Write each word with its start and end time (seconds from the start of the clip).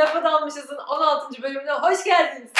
Lafa 0.00 0.24
Dalmışız'ın 0.24 0.76
16. 0.78 1.42
bölümüne 1.42 1.72
hoş 1.72 2.04
geldiniz. 2.04 2.50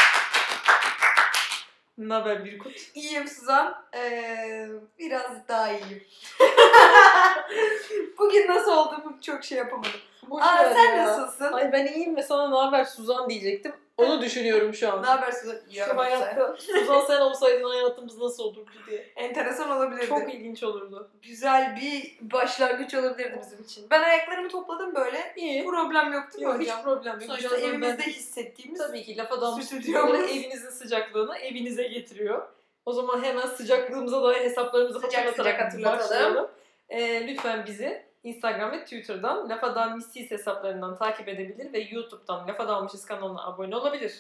Ne 1.99 2.15
haber 2.15 2.45
Birkut? 2.45 2.73
İyiyim 2.95 3.29
Suzan. 3.29 3.85
Ee, 3.95 4.69
biraz 4.99 5.49
daha 5.49 5.69
iyiyim. 5.71 6.03
Bugün 8.19 8.49
nasıl 8.49 8.73
olduğumu 8.73 9.21
çok 9.23 9.45
şey 9.45 9.59
yapamadım. 9.59 9.91
Boş 10.31 10.43
Aa, 10.43 10.59
ver 10.65 10.73
sen 10.75 10.97
ya. 10.97 11.07
nasılsın? 11.07 11.53
Ay 11.53 11.73
ben 11.73 11.87
iyiyim 11.87 12.17
ve 12.17 12.23
sana 12.23 12.49
ne 12.49 12.57
haber 12.57 12.85
Suzan 12.85 13.31
diyecektim. 13.31 13.73
Onu 14.01 14.21
düşünüyorum 14.23 14.75
şu 14.75 14.93
an. 14.93 15.03
Ne 15.03 15.07
haber 15.07 15.33
Suzan? 15.33 15.57
Şu 15.75 15.97
hayatta 15.97 16.57
Suzan 16.59 17.01
sen 17.07 17.21
olsaydın 17.21 17.65
hayatımız 17.71 18.19
nasıl 18.19 18.45
olurdu 18.45 18.71
diye. 18.91 19.07
Enteresan 19.17 19.71
olabilirdi. 19.71 20.07
Çok 20.09 20.35
ilginç 20.35 20.63
olurdu. 20.63 21.11
güzel 21.23 21.77
bir 21.81 22.19
başlangıç 22.21 22.95
olabilirdi 22.95 23.39
bizim 23.43 23.65
için. 23.65 23.87
Ben 23.91 24.03
ayaklarımı 24.03 24.49
topladım 24.49 24.95
böyle. 24.95 25.33
İyi. 25.37 25.65
Problem 25.65 26.13
yok 26.13 26.25
değil 26.33 26.45
mi 26.47 26.53
Yok, 26.53 26.61
hiç 26.61 26.69
hocam? 26.69 26.83
problem 26.83 27.15
yok. 27.15 27.23
Sonuçta 27.23 27.49
Birazdan 27.51 27.69
evimizde 27.71 27.99
ben- 27.99 28.05
hissettiğimiz 28.13 28.79
Tabii 28.81 29.03
ki 29.03 29.17
lafa 29.17 29.41
dalmış 29.41 29.65
Stüdyomuz. 29.65 30.21
evinizin 30.21 30.71
sıcaklığını 30.71 31.39
evinize 31.39 31.83
getiriyor. 31.89 32.49
O 32.87 32.93
zaman 32.93 33.25
hemen 33.25 33.47
sıcaklığımıza 33.47 34.23
dair 34.23 34.41
hesaplarımızı 34.41 35.01
Sıcak 35.01 35.27
hatırlatarak 35.27 35.55
sıcak 35.55 35.61
hatırlatalım. 35.67 36.01
başlayalım. 36.11 36.51
Ee, 36.89 37.27
lütfen 37.29 37.67
bizi 37.67 38.03
Instagram 38.25 38.73
ve 38.73 38.85
Twitter'dan 38.85 39.49
Lafa 39.49 39.75
Dalmışız 39.75 40.31
hesaplarından 40.31 40.99
takip 40.99 41.29
edebilir 41.29 41.73
ve 41.73 41.79
YouTube'dan 41.79 42.49
Lafa 42.49 42.69
Dalmışız 42.69 43.05
kanalına 43.05 43.47
abone 43.47 43.77
olabilir. 43.77 44.15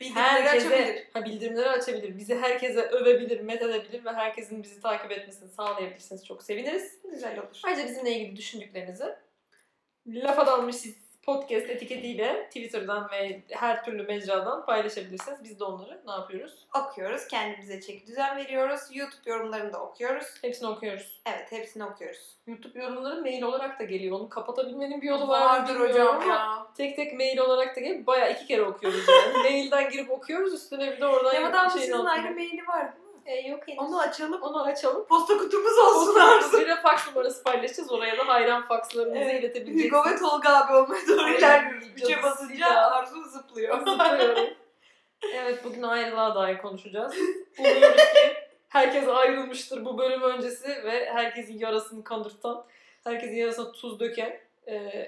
bildirimleri 0.00 0.24
Herkese, 0.24 0.68
açabilir. 0.68 1.08
ha, 1.12 1.24
bildirimleri 1.24 1.68
açabilir. 1.68 2.18
Bizi 2.18 2.34
herkese 2.38 2.82
övebilir, 2.82 3.40
methedebilir 3.40 4.04
ve 4.04 4.12
herkesin 4.12 4.62
bizi 4.62 4.80
takip 4.80 5.12
etmesini 5.12 5.48
sağlayabilirsiniz. 5.48 6.26
Çok 6.26 6.42
seviniriz. 6.42 6.98
Güzel 7.10 7.38
olur. 7.38 7.60
Ayrıca 7.64 7.86
bizimle 7.88 8.12
ilgili 8.12 8.36
düşündüklerinizi 8.36 9.14
Lafa 10.06 10.46
Dalmışız 10.46 11.03
podcast 11.26 11.70
etiketiyle 11.70 12.46
Twitter'dan 12.46 13.10
ve 13.10 13.40
her 13.50 13.84
türlü 13.84 14.02
mecradan 14.02 14.66
paylaşabilirsiniz. 14.66 15.44
Biz 15.44 15.60
de 15.60 15.64
onları 15.64 16.00
ne 16.06 16.12
yapıyoruz? 16.12 16.66
Okuyoruz, 16.74 17.26
kendimize 17.28 17.80
çeki 17.80 18.06
düzen 18.06 18.36
veriyoruz. 18.36 18.80
YouTube 18.92 19.30
yorumlarını 19.30 19.72
da 19.72 19.80
okuyoruz. 19.80 20.26
Hepsini 20.42 20.68
okuyoruz. 20.68 21.20
Evet, 21.26 21.52
hepsini 21.52 21.84
okuyoruz. 21.84 22.36
YouTube 22.46 22.82
yorumları 22.82 23.22
mail 23.22 23.42
olarak 23.42 23.80
da 23.80 23.84
geliyor. 23.84 24.20
Onu 24.20 24.28
kapatabilmenin 24.28 25.02
bir 25.02 25.08
yolu 25.08 25.28
Vardır 25.28 25.74
bilmiyorum 25.74 25.92
hocam 25.92 26.08
ama 26.08 26.24
ya. 26.24 26.66
Tek 26.76 26.96
tek 26.96 27.14
mail 27.14 27.38
olarak 27.38 27.76
da 27.76 27.80
geliyor. 27.80 28.06
Bayağı 28.06 28.32
iki 28.32 28.46
kere 28.46 28.62
okuyoruz 28.62 29.04
yani. 29.08 29.42
Mailden 29.42 29.90
girip 29.90 30.10
okuyoruz 30.10 30.54
üstüne 30.54 30.92
bir 30.92 31.00
de 31.00 31.06
oradan 31.06 31.34
Yamadan 31.34 31.68
şeyin 31.68 31.86
sizin 31.86 32.04
ayrı 32.04 32.34
maili 32.34 32.66
var? 32.66 32.92
E, 33.26 33.48
yok 33.48 33.68
henüz. 33.68 33.78
Onu 33.78 34.00
açalım. 34.00 34.42
Onu 34.42 34.62
açalım. 34.62 35.04
Posta 35.06 35.38
kutumuz 35.38 35.78
olsun 35.78 36.20
Arzu. 36.20 36.60
Bir 36.60 36.68
de 36.68 36.76
fax 36.76 37.08
numarası 37.08 37.42
paylaşacağız. 37.42 37.92
Oraya 37.92 38.18
da 38.18 38.28
hayran 38.28 38.66
fakslarınızı 38.68 39.18
Evet, 39.18 39.40
iletebileceksiniz. 39.44 39.92
Hugo 39.92 40.10
ve 40.10 40.16
Tolga 40.18 40.48
abi 40.50 40.72
olmaya 40.72 41.08
doğru 41.08 41.30
ilerliyoruz. 41.30 41.88
Üçe 41.96 42.22
basınca. 42.22 42.66
Arzu 42.68 43.22
zıplıyor. 43.24 43.78
Zıplıyorum. 43.86 44.48
evet 45.34 45.64
bugün 45.64 45.82
ayrılığa 45.82 46.34
dair 46.34 46.58
konuşacağız. 46.58 47.14
Umuyoruz 47.58 47.96
ki 47.96 48.34
herkes 48.68 49.08
ayrılmıştır 49.08 49.84
bu 49.84 49.98
bölüm 49.98 50.22
öncesi 50.22 50.68
ve 50.68 51.10
herkesin 51.12 51.58
yarasını 51.58 52.04
kandırtan, 52.04 52.64
herkesin 53.04 53.34
yarasına 53.36 53.72
tuz 53.72 54.00
döken 54.00 54.40
e, 54.68 55.06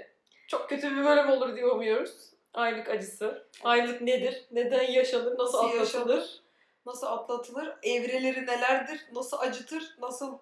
çok 0.49 0.69
kötü 0.69 0.97
bir 0.97 1.05
bölüm 1.05 1.31
olur 1.31 1.57
diye 1.57 1.67
umuyoruz. 1.67 2.13
Ayrılık 2.55 2.89
acısı. 2.89 3.47
Ayrılık 3.65 4.01
nedir? 4.01 4.45
Neden 4.51 4.83
yaşanır? 4.83 5.25
Nasıl 5.39 5.43
Nasıl 5.43 5.59
atlatılır? 5.59 5.81
yaşanır? 5.81 6.41
Nasıl 6.87 7.07
atlatılır? 7.07 7.75
Evreleri 7.83 8.47
nelerdir? 8.47 9.01
Nasıl 9.13 9.37
acıtır? 9.41 9.97
Nasıl 10.01 10.39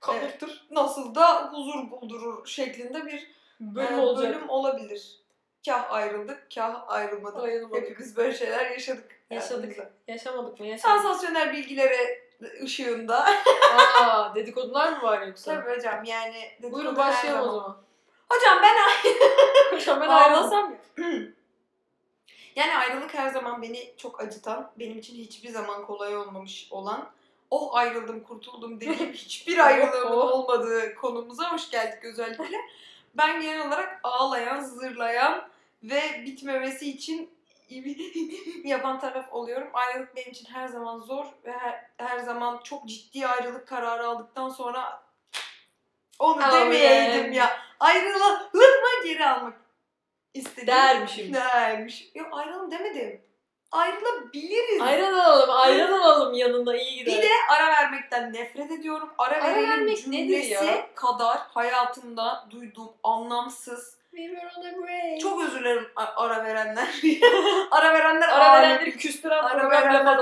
Kapırtır. 0.00 0.66
nasıl 0.70 1.14
da 1.14 1.52
huzur 1.52 1.90
buldurur 1.90 2.46
şeklinde 2.46 3.06
bir 3.06 3.30
Bölüm 3.60 3.98
e, 3.98 4.02
olacak. 4.02 4.34
bölüm 4.34 4.48
olabilir. 4.48 5.20
Kah 5.66 5.92
ayrıldık, 5.92 6.46
kah 6.54 6.84
ayrılmadık. 6.88 7.42
Ayrılmadık. 7.44 7.82
Hepimiz 7.82 8.16
böyle 8.16 8.34
şeyler 8.34 8.70
yaşadık. 8.70 9.20
Yaşadık. 9.30 9.62
hayatımızda. 9.64 9.90
Yaşamadık 10.08 10.60
mı? 10.60 10.66
Yaşadık. 10.66 10.90
Sansasyonel 11.02 11.52
bilgilere 11.52 12.26
ışığında. 12.62 13.26
Aa, 14.00 14.34
dedikodular 14.34 14.92
mı 14.92 15.02
var 15.02 15.26
yoksa? 15.26 15.54
Tabii 15.54 15.76
hocam 15.76 16.04
yani. 16.04 16.50
Buyurun 16.62 16.96
başlayalım 16.96 17.48
o 17.48 17.52
zaman. 17.52 17.76
Hocam 18.28 18.58
ben 18.62 18.76
Hocam 19.76 20.00
ben 20.00 20.08
ayrılsam 20.08 20.74
Yani 22.56 22.76
ayrılık 22.76 23.14
her 23.14 23.28
zaman 23.28 23.62
beni 23.62 23.94
çok 23.96 24.20
acıtan, 24.20 24.70
benim 24.78 24.98
için 24.98 25.16
hiçbir 25.16 25.48
zaman 25.48 25.86
kolay 25.86 26.16
olmamış 26.16 26.68
olan, 26.70 27.10
oh 27.50 27.74
ayrıldım 27.76 28.20
kurtuldum 28.20 28.80
dediğim 28.80 29.12
hiçbir 29.12 29.58
ayrılığımın 29.58 30.16
Oh. 30.16 30.32
olmadığı 30.32 30.94
konumuza 30.94 31.52
hoş 31.52 31.70
geldik 31.70 32.04
özellikle. 32.04 32.60
Ben 33.14 33.40
genel 33.40 33.68
olarak 33.68 34.00
ağlayan, 34.02 34.60
zırlayan 34.60 35.48
ve 35.82 36.00
bitmemesi 36.26 36.90
için 36.90 37.30
yapan 38.64 39.00
taraf 39.00 39.32
oluyorum. 39.32 39.68
Ayrılık 39.72 40.16
benim 40.16 40.30
için 40.30 40.46
her 40.46 40.68
zaman 40.68 40.98
zor 40.98 41.24
ve 41.44 41.52
her, 41.52 41.90
her 41.96 42.18
zaman 42.18 42.60
çok 42.64 42.86
ciddi 42.88 43.26
ayrılık 43.26 43.68
kararı 43.68 44.06
aldıktan 44.06 44.48
sonra 44.48 45.02
onu 46.18 46.52
demeyeydim 46.52 47.32
ya. 47.32 47.58
Ayrılalım 47.80 48.40
mı 48.54 48.62
geri 49.04 49.26
almak 49.26 49.54
istedim. 50.36 50.66
dermişim. 50.66 51.34
Dermiş. 51.34 52.10
Yok 52.14 52.28
ayrılalım 52.32 52.70
demedim. 52.70 53.20
Ayrılabiliriz. 53.72 54.80
Ayran 55.48 55.92
alalım 55.92 56.34
yanında 56.34 56.76
iyi 56.76 56.96
gider. 56.98 57.14
Bir 57.18 57.22
de 57.22 57.28
ara 57.50 57.66
vermekten 57.66 58.32
nefret 58.32 58.70
ediyorum. 58.70 59.08
Ara, 59.18 59.34
Ara 59.34 59.54
verelim 59.56 59.70
vermek 59.70 59.98
cümlesi 59.98 60.50
ya? 60.52 60.94
kadar 60.94 61.38
hayatımda 61.54 62.46
duyduğum 62.50 62.92
anlamsız. 63.02 63.96
Çok 65.22 65.42
özür 65.44 65.60
dilerim 65.60 65.88
ara 65.96 66.44
verenler. 66.44 66.88
ara 67.70 67.94
verenler 67.94 68.28
ara 68.28 68.62
verenleri 68.62 68.96
küstüren 68.96 69.42
Ara 69.44 69.70
verenler- 69.70 70.18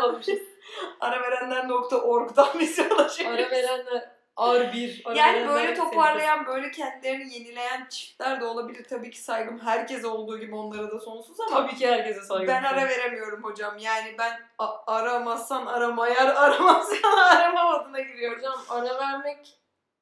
ara 1.01 1.21
verenler.org'dan 1.21 2.49
bize 2.61 2.83
ulaşabilirsiniz. 2.95 3.41
ara 3.41 3.51
verenler 3.51 4.11
ar 4.37 4.73
bir. 4.73 5.03
Ara 5.05 5.19
Yani 5.19 5.37
verenler 5.37 5.55
böyle 5.55 5.75
toparlayan, 5.75 6.47
böyle 6.47 6.71
kendilerini 6.71 7.35
yenileyen 7.35 7.87
çiftler 7.91 8.41
de 8.41 8.45
olabilir. 8.45 8.85
Tabii 8.85 9.11
ki 9.11 9.21
saygım 9.21 9.59
herkese 9.59 10.07
olduğu 10.07 10.39
gibi 10.39 10.55
onlara 10.55 10.91
da 10.91 10.99
sonsuz 10.99 11.41
ama 11.41 11.67
Tabii 11.67 11.77
ki 11.77 11.87
herkese 11.87 12.23
saygı. 12.23 12.47
Ben 12.49 12.63
ara 12.63 12.89
veremiyorum 12.89 13.45
hocam. 13.45 13.79
Yani 13.79 14.15
ben 14.19 14.41
aramazsan 14.87 15.67
aramayar, 15.67 16.27
aramazsan 16.37 17.19
aramam 17.19 17.75
adına 17.75 18.01
giriyorum. 18.01 18.39
Hocam 18.39 18.65
ara 18.69 18.99
vermek 18.99 19.59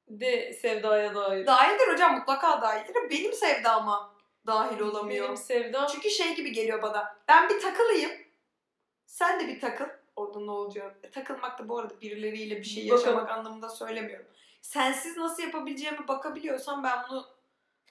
de 0.08 0.52
sevdaya 0.52 1.14
dair. 1.14 1.46
Dahildir 1.46 1.92
hocam 1.92 2.18
mutlaka 2.18 2.62
dahildir. 2.62 3.10
Benim 3.10 3.32
sevdama 3.32 4.14
dahil 4.46 4.80
olamıyor. 4.80 5.26
Benim 5.26 5.36
sevdam 5.36 5.86
Çünkü 5.92 6.10
şey 6.10 6.34
gibi 6.34 6.52
geliyor 6.52 6.82
bana. 6.82 7.16
Ben 7.28 7.48
bir 7.48 7.60
takılayım. 7.60 8.10
Sen 9.06 9.40
de 9.40 9.48
bir 9.48 9.60
takıl. 9.60 10.01
Orada 10.22 10.40
ne 10.40 10.50
olacak? 10.50 10.96
E, 11.02 11.10
takılmak 11.10 11.58
da 11.58 11.68
bu 11.68 11.78
arada 11.78 12.00
birileriyle 12.00 12.56
bir 12.56 12.64
şey 12.64 12.90
Bakalım. 12.90 13.04
yaşamak 13.06 13.30
anlamında 13.30 13.68
söylemiyorum. 13.68 14.26
Sensiz 14.62 15.16
nasıl 15.16 15.42
yapabileceğimi 15.42 16.08
bakabiliyorsam 16.08 16.84
ben 16.84 16.98
bunu 17.10 17.26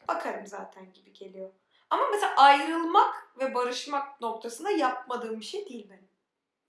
bakarım 0.08 0.48
zaten 0.48 0.94
gibi 0.94 1.14
geliyor. 1.14 1.50
Ama 1.90 2.04
mesela 2.12 2.34
ayrılmak 2.38 3.28
ve 3.40 3.54
barışmak 3.56 4.22
noktasında 4.22 4.72
yapmadığım 4.72 5.40
bir 5.40 5.46
şey 5.46 5.70
değil 5.70 5.88
benim. 5.90 6.08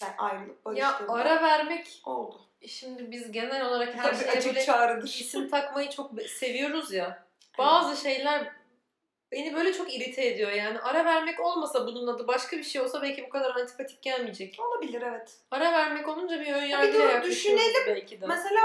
Ben 0.02 0.14
ayrılıp 0.18 0.58
ya 0.76 0.86
barıştığımda 0.86 1.12
ara 1.12 1.42
vermek 1.42 2.00
oldu. 2.04 2.40
şimdi 2.68 3.10
biz 3.10 3.32
genel 3.32 3.66
olarak 3.66 3.94
her 3.94 4.02
Tabii 4.02 4.16
şeye 4.16 4.30
açık 4.30 4.46
böyle 4.54 4.64
çağrıdır. 4.66 5.08
isim 5.08 5.48
takmayı 5.50 5.90
çok 5.90 6.16
be- 6.16 6.28
seviyoruz 6.28 6.92
ya. 6.92 7.24
Bazı 7.58 8.02
şeyler 8.02 8.52
beni 9.32 9.54
böyle 9.54 9.72
çok 9.72 9.94
irite 9.94 10.26
ediyor 10.26 10.52
yani. 10.52 10.78
Ara 10.78 11.04
vermek 11.04 11.40
olmasa 11.40 11.86
bunun 11.86 12.06
adı 12.06 12.26
başka 12.26 12.56
bir 12.56 12.62
şey 12.62 12.82
olsa 12.82 13.02
belki 13.02 13.24
bu 13.24 13.28
kadar 13.28 13.56
antipatik 13.56 14.02
gelmeyecek. 14.02 14.60
Olabilir 14.60 15.02
evet. 15.02 15.36
Ara 15.50 15.72
vermek 15.72 16.08
olunca 16.08 16.40
bir 16.40 16.52
ön 16.52 16.62
dur, 16.62 16.68
yargıyla 16.68 17.04
yaklaşıyoruz 17.04 17.30
düşünelim. 17.30 17.82
belki 17.86 18.20
de. 18.20 18.26
Mesela 18.26 18.60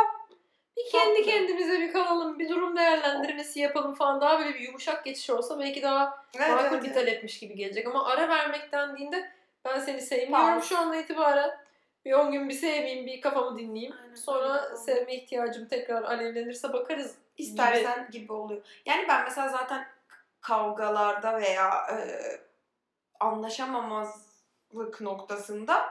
bir 0.77 0.91
kendi 0.91 1.19
Haklı. 1.19 1.31
kendimize 1.31 1.79
bir 1.79 1.93
kalalım, 1.93 2.39
bir 2.39 2.49
durum 2.49 2.77
değerlendirmesi 2.77 3.59
yapalım 3.59 3.93
falan. 3.95 4.21
Daha 4.21 4.39
böyle 4.39 4.53
bir 4.53 4.59
yumuşak 4.59 5.05
geçiş 5.05 5.29
olsa 5.29 5.59
belki 5.59 5.81
daha 5.81 6.23
evet, 6.35 6.49
makul 6.49 6.75
evet, 6.75 6.83
bir 6.83 6.87
evet. 6.87 6.95
talepmiş 6.95 7.39
gibi 7.39 7.55
gelecek. 7.55 7.87
Ama 7.87 8.05
ara 8.05 8.29
vermek 8.29 8.71
dendiğinde 8.71 9.31
ben 9.65 9.79
seni 9.79 10.01
sevmiyorum 10.01 10.47
Tamam. 10.47 10.63
şu 10.63 10.77
anda 10.77 10.95
itibaren. 10.95 11.51
Bir 12.05 12.13
10 12.13 12.31
gün 12.31 12.49
bir 12.49 12.53
sevmeyeyim, 12.53 13.05
bir 13.05 13.21
kafamı 13.21 13.59
dinleyeyim. 13.59 13.93
Aynen, 14.03 14.15
Sonra 14.15 14.65
öyle. 14.65 14.77
sevme 14.77 15.15
ihtiyacım 15.15 15.67
tekrar 15.67 16.03
alevlenirse 16.03 16.73
bakarız. 16.73 17.15
İstersen 17.37 18.07
gibi. 18.11 18.33
oluyor. 18.33 18.61
Yani 18.85 19.05
ben 19.09 19.23
mesela 19.23 19.49
zaten 19.49 19.87
kavgalarda 20.47 21.39
veya 21.39 21.87
e, 21.91 21.97
anlaşamamazlık 23.19 25.01
noktasında 25.01 25.89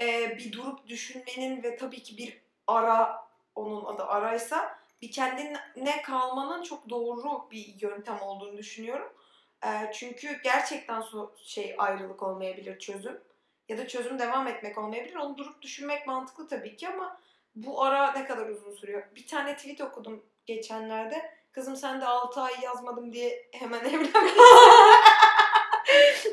e, 0.00 0.36
bir 0.38 0.52
durup 0.52 0.86
düşünmenin 0.86 1.62
ve 1.62 1.76
tabii 1.76 2.02
ki 2.02 2.16
bir 2.16 2.40
ara 2.66 3.26
onun 3.54 3.84
adı 3.84 4.04
araysa 4.04 4.78
bir 5.02 5.10
kendine 5.10 6.02
kalmanın 6.02 6.62
çok 6.62 6.90
doğru 6.90 7.50
bir 7.50 7.74
yöntem 7.80 8.22
olduğunu 8.22 8.56
düşünüyorum. 8.56 9.12
E, 9.64 9.92
çünkü 9.92 10.40
gerçekten 10.44 11.04
şey 11.44 11.74
ayrılık 11.78 12.22
olmayabilir 12.22 12.78
çözüm 12.78 13.20
ya 13.68 13.78
da 13.78 13.88
çözüm 13.88 14.18
devam 14.18 14.48
etmek 14.48 14.78
olmayabilir. 14.78 15.16
Onu 15.16 15.38
durup 15.38 15.62
düşünmek 15.62 16.06
mantıklı 16.06 16.48
tabii 16.48 16.76
ki 16.76 16.88
ama 16.88 17.20
bu 17.54 17.82
ara 17.82 18.12
ne 18.12 18.24
kadar 18.24 18.48
uzun 18.48 18.72
sürüyor? 18.72 19.02
Bir 19.14 19.26
tane 19.26 19.56
tweet 19.56 19.80
okudum 19.80 20.24
geçenlerde. 20.46 21.41
Kızım 21.52 21.76
sen 21.76 22.00
de 22.00 22.04
6 22.06 22.40
ay 22.40 22.52
yazmadım 22.62 23.12
diye 23.12 23.48
hemen 23.52 23.80
evlenmişsin. 23.84 24.32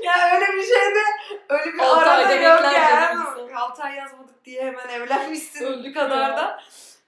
ya 0.04 0.14
öyle 0.36 0.46
bir 0.54 0.64
şeyde 0.64 1.00
öyle 1.50 1.74
bir 1.74 1.80
Altı 1.80 2.00
arada 2.00 2.12
ayda 2.12 2.34
yok 2.34 2.64
dedi 2.64 2.76
insan. 3.14 3.50
6 3.56 3.84
ay 3.84 3.96
yazmadık 3.96 4.46
diye 4.46 4.64
hemen 4.66 4.88
evlenmişsin. 4.90 5.66
Öldük 5.66 5.96
kadar 5.96 6.30
ya. 6.30 6.38
da 6.38 6.62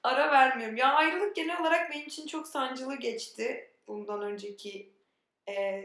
ara 0.04 0.32
vermiyorum. 0.32 0.76
Ya 0.78 0.94
ayrılık 0.94 1.36
genel 1.36 1.62
olarak 1.62 1.92
benim 1.92 2.06
için 2.08 2.28
çok 2.28 2.48
sancılı 2.48 2.96
geçti. 2.96 3.72
Bundan 3.88 4.22
önceki 4.22 4.94
e, 5.50 5.84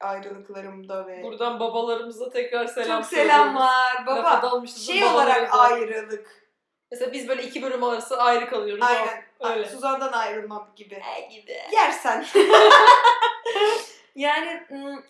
ayrılıklarımda 0.00 1.06
ve 1.06 1.22
Buradan 1.22 1.60
babalarımıza 1.60 2.30
tekrar 2.30 2.66
selam 2.66 3.02
çok 3.02 3.10
selamlar 3.10 3.86
söylüyoruz. 3.96 4.06
baba. 4.06 4.16
Lafa 4.30 4.42
dalmışız, 4.42 4.86
Şey 4.86 5.02
babalarımıza. 5.02 5.24
olarak 5.24 5.54
ayrılık. 5.72 6.46
Mesela 6.90 7.12
biz 7.12 7.28
böyle 7.28 7.42
iki 7.42 7.62
bölüm 7.62 7.84
arası 7.84 8.22
ayrı 8.22 8.48
kalıyoruz. 8.50 8.84
Aynen. 8.84 9.25
Öyle. 9.40 9.68
Suzan'dan 9.68 10.12
ayrılmam 10.12 10.68
gibi. 10.76 10.94
E 10.94 11.20
gibi. 11.34 11.56
Yersen. 11.72 12.26
yani 14.16 14.62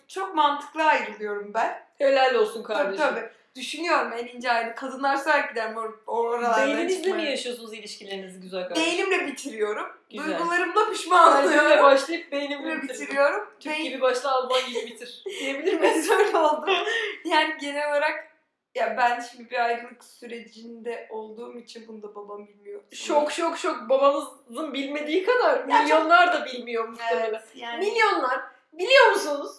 çok 0.07 0.35
mantıklı 0.35 0.83
ayrılıyorum 0.83 1.53
ben. 1.53 1.83
Helal 1.97 2.35
olsun 2.35 2.63
Tabii 2.63 2.73
kardeşim. 2.77 3.05
tabii. 3.05 3.29
Düşünüyorum 3.55 4.13
en 4.13 4.25
ince 4.27 4.51
ayrı. 4.51 4.75
Kadınlar 4.75 5.17
sürekli 5.17 5.49
gider 5.49 5.75
or 5.75 5.93
oralardan 6.07 6.67
Beyninizle 6.67 7.13
mi 7.13 7.23
yaşıyorsunuz 7.23 7.73
ilişkilerinizi 7.73 8.39
güzel 8.41 8.67
kardeşim? 8.67 8.85
Değilimle 8.91 9.27
bitiriyorum. 9.27 9.87
Güzel. 10.11 10.25
Duygularımla 10.39 10.89
pişman 10.91 11.33
Kalbimle 11.33 11.61
oluyorum. 11.61 11.83
başlayıp 11.83 12.31
beynimle 12.31 12.65
Beynimle 12.65 12.83
bitiriyorum. 12.83 13.49
Türk 13.59 13.73
Beyin- 13.73 13.83
gibi 13.83 14.01
başla 14.01 14.31
Alman 14.31 14.61
gibi 14.67 14.85
bitir. 14.85 15.23
Diyebilir 15.39 15.79
miyiz? 15.79 16.09
Öyle 16.11 16.37
oldu. 16.37 16.65
Yani 17.25 17.55
genel 17.61 17.89
olarak 17.89 18.27
ya 18.77 18.97
ben 18.97 19.19
şimdi 19.19 19.49
bir 19.49 19.65
ayrılık 19.65 20.03
sürecinde 20.03 21.07
olduğum 21.11 21.57
için 21.57 21.87
bunu 21.87 22.01
da 22.03 22.15
babam 22.15 22.47
bilmiyor. 22.47 22.81
Şok 22.91 23.31
şok 23.31 23.57
şok 23.57 23.89
babanızın 23.89 24.73
bilmediği 24.73 25.25
kadar 25.25 25.67
Ya 25.67 25.81
milyonlar 25.81 26.33
da 26.33 26.45
bilmiyor 26.45 26.87
muhtemelen. 26.87 27.29
Evet 27.29 27.43
yani. 27.55 27.85
Milyonlar 27.89 28.39
biliyor 28.73 29.11
musunuz? 29.11 29.51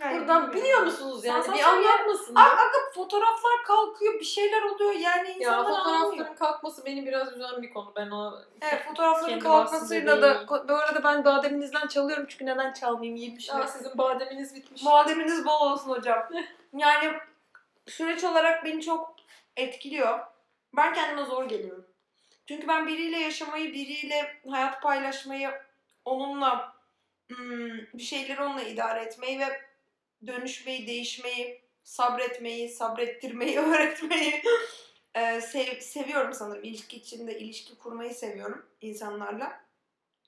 Yani 0.00 0.20
Buradan 0.20 0.42
bilmiyorum. 0.42 0.54
biliyor 0.62 0.80
musunuz 0.82 1.24
yani? 1.24 1.38
Bir 1.38 1.44
Sansasyon 1.44 1.76
ya. 1.82 1.90
anlatmasın 1.92 2.34
Aa, 2.34 2.38
da. 2.38 2.52
aga 2.52 2.78
fotoğraflar 2.94 3.62
kalkıyor 3.66 4.14
bir 4.14 4.24
şeyler 4.24 4.62
oluyor 4.62 4.92
yani 4.92 5.28
Ya 5.28 5.34
insanlar 5.36 5.58
anlamıyor. 5.70 6.00
fotoğrafların 6.10 6.34
kalkması 6.34 6.84
beni 6.84 7.06
biraz 7.06 7.32
üzen 7.36 7.62
bir 7.62 7.72
konu. 7.72 7.92
Ben 7.96 8.10
ona 8.10 8.42
Evet 8.60 8.84
fotoğrafların 8.88 9.28
Kendi 9.28 9.44
kalkmasıyla 9.44 10.22
bahsinde 10.22 10.22
da 10.62 10.68
bu 10.68 10.74
arada 10.74 11.04
ben 11.04 11.24
bademinizden 11.24 11.86
çalıyorum 11.86 12.26
çünkü 12.28 12.46
neden 12.46 12.72
çalmayayım 12.72 13.16
yemişim. 13.16 13.56
Aa, 13.56 13.66
sizin 13.66 13.98
bademiniz 13.98 14.54
bitmiş. 14.54 14.84
Bademiniz 14.86 15.44
bol 15.46 15.70
olsun 15.72 15.90
hocam. 15.90 16.28
yani 16.76 17.12
süreç 17.88 18.24
olarak 18.24 18.64
beni 18.64 18.82
çok 18.82 19.16
etkiliyor. 19.56 20.18
Ben 20.76 20.94
kendime 20.94 21.24
zor 21.24 21.48
geliyorum. 21.48 21.86
Çünkü 22.46 22.68
ben 22.68 22.86
biriyle 22.86 23.18
yaşamayı, 23.18 23.72
biriyle 23.72 24.40
hayat 24.50 24.82
paylaşmayı, 24.82 25.50
onunla 26.04 26.76
hmm, 27.28 27.78
bir 27.94 28.02
şeyleri 28.02 28.42
onunla 28.42 28.62
idare 28.62 29.02
etmeyi 29.02 29.38
ve 29.38 29.60
dönüşmeyi, 30.26 30.86
değişmeyi, 30.86 31.62
sabretmeyi, 31.84 32.68
sabrettirmeyi, 32.68 33.58
öğretmeyi 33.60 34.42
e, 35.14 35.40
sev- 35.40 35.80
seviyorum 35.80 36.32
sanırım. 36.32 36.64
İlişki 36.64 36.96
içinde 36.96 37.38
ilişki 37.38 37.78
kurmayı 37.78 38.14
seviyorum 38.14 38.66
insanlarla. 38.80 39.60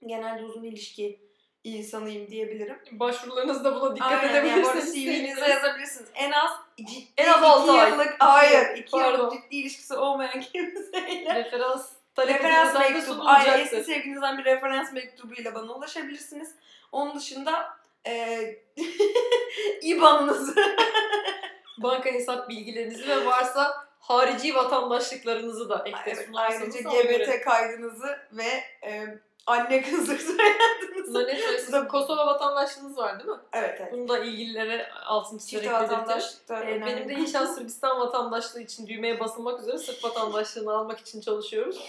Genelde 0.07 0.45
uzun 0.45 0.65
ilişki 0.65 1.30
insanıyım 1.65 2.31
diyebilirim. 2.31 2.79
Başvurularınızda 2.91 3.75
buna 3.81 3.97
dikkat 3.97 4.13
Aynen 4.13 4.35
yani 4.35 4.49
edebilirsiniz. 4.49 4.95
CV'nize 4.95 5.49
yazabilirsiniz. 5.49 6.09
En 6.15 6.31
az 6.31 6.51
ciddi 6.77 7.09
En 7.17 7.29
az 7.29 7.37
iki 7.39 7.47
altı 7.47 7.73
ay. 7.73 7.91
yıllık, 7.91 8.17
hayır 8.19 8.77
iki 8.77 8.91
Pardon. 8.91 9.19
yıllık 9.19 9.33
ciddi 9.33 9.57
ilişkisi 9.57 9.95
olmayan 9.95 10.41
kimseyle 10.53 11.35
Referans 11.35 11.91
referans 12.19 12.75
mektubu, 12.75 13.23
aynen 13.25 13.59
eski 13.59 13.85
sevginizden 13.85 14.39
bir 14.39 14.45
referans 14.45 14.93
mektubuyla 14.93 15.55
bana 15.55 15.73
ulaşabilirsiniz. 15.73 16.55
Onun 16.93 17.19
dışında 17.19 17.69
e, 18.07 18.41
IBAN'ınızı 19.83 20.55
Banka 21.79 22.11
hesap 22.11 22.49
bilgilerinizi 22.49 23.09
ve 23.09 23.27
varsa 23.27 23.87
harici 24.01 24.55
vatandaşlıklarınızı 24.55 25.69
da 25.69 25.85
sunarsanız 26.27 26.87
ayrıca. 26.87 27.25
GBT 27.25 27.45
kaydınızı 27.45 28.19
ve 28.33 28.65
e, 28.87 29.19
anne 29.51 29.83
kızı 29.83 30.07
soyadınızı. 30.07 31.15
Bunların 31.15 31.35
hepsi 31.35 31.59
sizin 31.65 31.85
Kosova 31.85 32.27
vatandaşlığınız 32.27 32.99
var 32.99 33.19
değil 33.19 33.31
mi? 33.31 33.37
Evet 33.53 33.77
evet. 33.81 33.93
Bunu 33.93 34.09
da 34.09 34.19
ilgililere 34.19 34.91
altın 35.07 35.39
çizerek 35.39 35.63
Çift 35.65 35.75
belirtiyorum. 35.75 36.05
vatandaşlıkta 36.05 36.57
Ee, 36.65 36.67
önemli. 36.77 36.87
benim 36.87 37.09
de 37.09 37.13
inşallah 37.15 37.47
Sırbistan 37.47 38.01
vatandaşlığı 38.01 38.61
için 38.61 38.87
düğmeye 38.87 39.21
basılmak 39.21 39.61
üzere 39.61 39.79
Sırp 39.79 40.05
vatandaşlığını 40.05 40.73
almak 40.77 40.99
için 41.01 41.21
çalışıyoruz. 41.21 41.81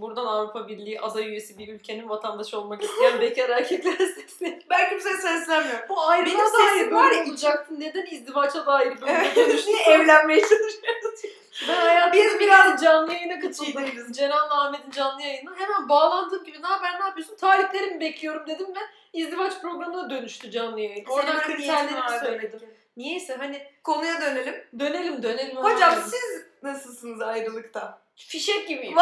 Buradan 0.00 0.26
Avrupa 0.26 0.68
Birliği 0.68 1.00
aday 1.00 1.28
üyesi 1.28 1.58
bir 1.58 1.68
ülkenin 1.68 2.08
vatandaşı 2.08 2.58
olmak 2.58 2.82
isteyen 2.82 3.20
bekar 3.20 3.48
erkeklere 3.50 4.06
sesleniyorum. 4.06 4.64
Ben 4.70 4.88
kimseye 4.90 5.16
seslenmiyorum. 5.16 5.88
Bu 5.88 6.00
ayrılığa 6.00 6.44
Benim 6.44 6.52
dair 6.52 6.92
var 6.92 7.10
ya, 7.12 7.24
olacaktı. 7.24 7.74
Neden 7.80 8.06
izdivaça 8.10 8.66
dair 8.66 9.00
bölüm 9.00 9.14
Evet, 9.14 9.36
niye 9.66 9.82
evlenmeye 9.82 10.40
çalışıyoruz? 10.40 11.20
Ben 11.68 11.74
hayatımda 11.74 12.24
Biz 12.24 12.34
bir 12.34 12.40
biraz 12.40 12.82
canlı 12.82 13.12
yayına 13.12 13.40
katıldım. 13.40 14.12
Cenan'la 14.12 14.64
Ahmet'in 14.66 14.90
canlı 14.90 15.22
yayına. 15.22 15.50
Hemen 15.56 15.88
bağlandığım 15.88 16.44
gibi 16.44 16.62
ne 16.62 16.66
haber 16.66 17.00
ne 17.00 17.04
yapıyorsun? 17.04 17.36
Tarihlerimi 17.36 18.00
bekliyorum 18.00 18.46
dedim 18.46 18.66
ve 18.66 18.80
izdivaç 19.12 19.60
programına 19.62 20.10
dönüştü 20.10 20.50
canlı 20.50 20.80
yayın. 20.80 21.04
Oradan 21.04 21.40
kriterlerimi 21.40 22.00
söyledim. 22.20 22.60
demek 22.60 22.74
ki. 22.74 22.80
Niyeyse 22.96 23.34
hani 23.36 23.62
Konuya 23.84 24.20
dönelim. 24.20 24.64
dönelim 24.78 25.22
dönelim. 25.22 25.56
Hocam 25.56 25.92
Abi. 25.92 26.00
siz 26.00 26.44
nasılsınız 26.62 27.20
ayrılıkta? 27.22 27.98
Fişek 28.16 28.68
gibiyim. 28.68 28.96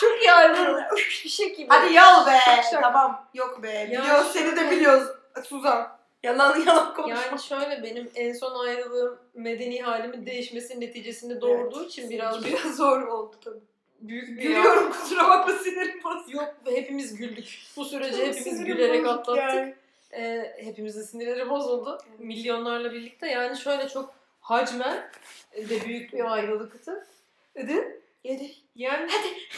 Çok 0.00 0.22
iyi 0.22 0.32
ayrılıyorum. 0.32 0.96
Fişek 0.96 1.56
gibi. 1.56 1.68
Hadi 1.68 1.92
yal 1.94 2.26
be. 2.26 2.38
Şaka. 2.70 2.80
Tamam. 2.80 3.28
Yok 3.34 3.62
be. 3.62 3.86
Biliyoruz 3.90 4.26
seni 4.32 4.56
de 4.56 4.70
biliyoruz. 4.70 5.08
Suzan. 5.44 6.00
Yalan 6.22 6.60
yalan 6.66 6.94
konuşma. 6.94 7.22
Yani 7.22 7.42
şöyle 7.42 7.82
benim 7.82 8.10
en 8.14 8.32
son 8.32 8.64
ayrılığım 8.66 9.18
medeni 9.34 9.82
halimin 9.82 10.26
değişmesi 10.26 10.80
neticesinde 10.80 11.40
doğurduğu 11.40 11.80
Evet. 11.80 11.90
için 11.90 12.10
biraz 12.10 12.44
biraz 12.44 12.76
zor 12.76 13.02
oldu 13.02 13.36
tabii. 13.44 13.58
büyük 14.00 14.28
bir 14.28 14.42
Gülüyorum 14.42 14.92
kusura 14.92 15.28
bakma 15.28 15.52
sinirim 15.54 16.04
bozuldu. 16.04 16.36
Yok 16.36 16.54
hepimiz 16.66 17.16
güldük. 17.16 17.58
Bu 17.76 17.84
süreci 17.84 18.16
Çok 18.16 18.26
hepimiz 18.26 18.64
gülerek 18.64 19.06
atlattık. 19.06 19.36
yani. 19.54 19.74
Ee, 20.12 20.56
hepimizin 20.64 21.02
sinirleri 21.02 21.48
bozuldu. 21.50 21.98
Evet. 22.10 22.20
Milyonlarla 22.20 22.92
birlikte. 22.92 23.26
Yani 23.28 23.56
şöyle 23.58 23.88
çok 23.88 24.14
hacmen 24.40 25.10
de 25.56 25.84
büyük 25.86 26.12
bir 26.12 26.32
ayrılıktı. 26.32 27.06
Dedi. 27.54 27.99
Yedi. 28.24 28.54
Yani 28.74 29.10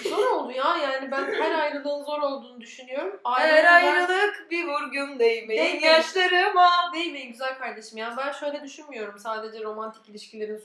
zor 0.02 0.30
oldu 0.30 0.52
ya. 0.52 0.76
Yani 0.76 1.10
ben 1.10 1.32
her 1.32 1.58
ayrılığın 1.58 2.04
zor 2.04 2.22
olduğunu 2.22 2.60
düşünüyorum. 2.60 3.20
Her 3.24 3.64
ayrılık 3.64 4.46
bir 4.50 4.64
vurgun 4.64 5.18
değmeyin 5.18 5.62
Değmeyin. 5.64 5.80
yaşlarıma. 5.80 6.70
Değil 6.94 7.12
mi 7.12 7.28
güzel 7.28 7.58
kardeşim? 7.58 7.98
Yani 7.98 8.16
ben 8.16 8.32
şöyle 8.32 8.62
düşünmüyorum. 8.62 9.18
Sadece 9.18 9.64
romantik 9.64 10.08
ilişkilerin 10.08 10.58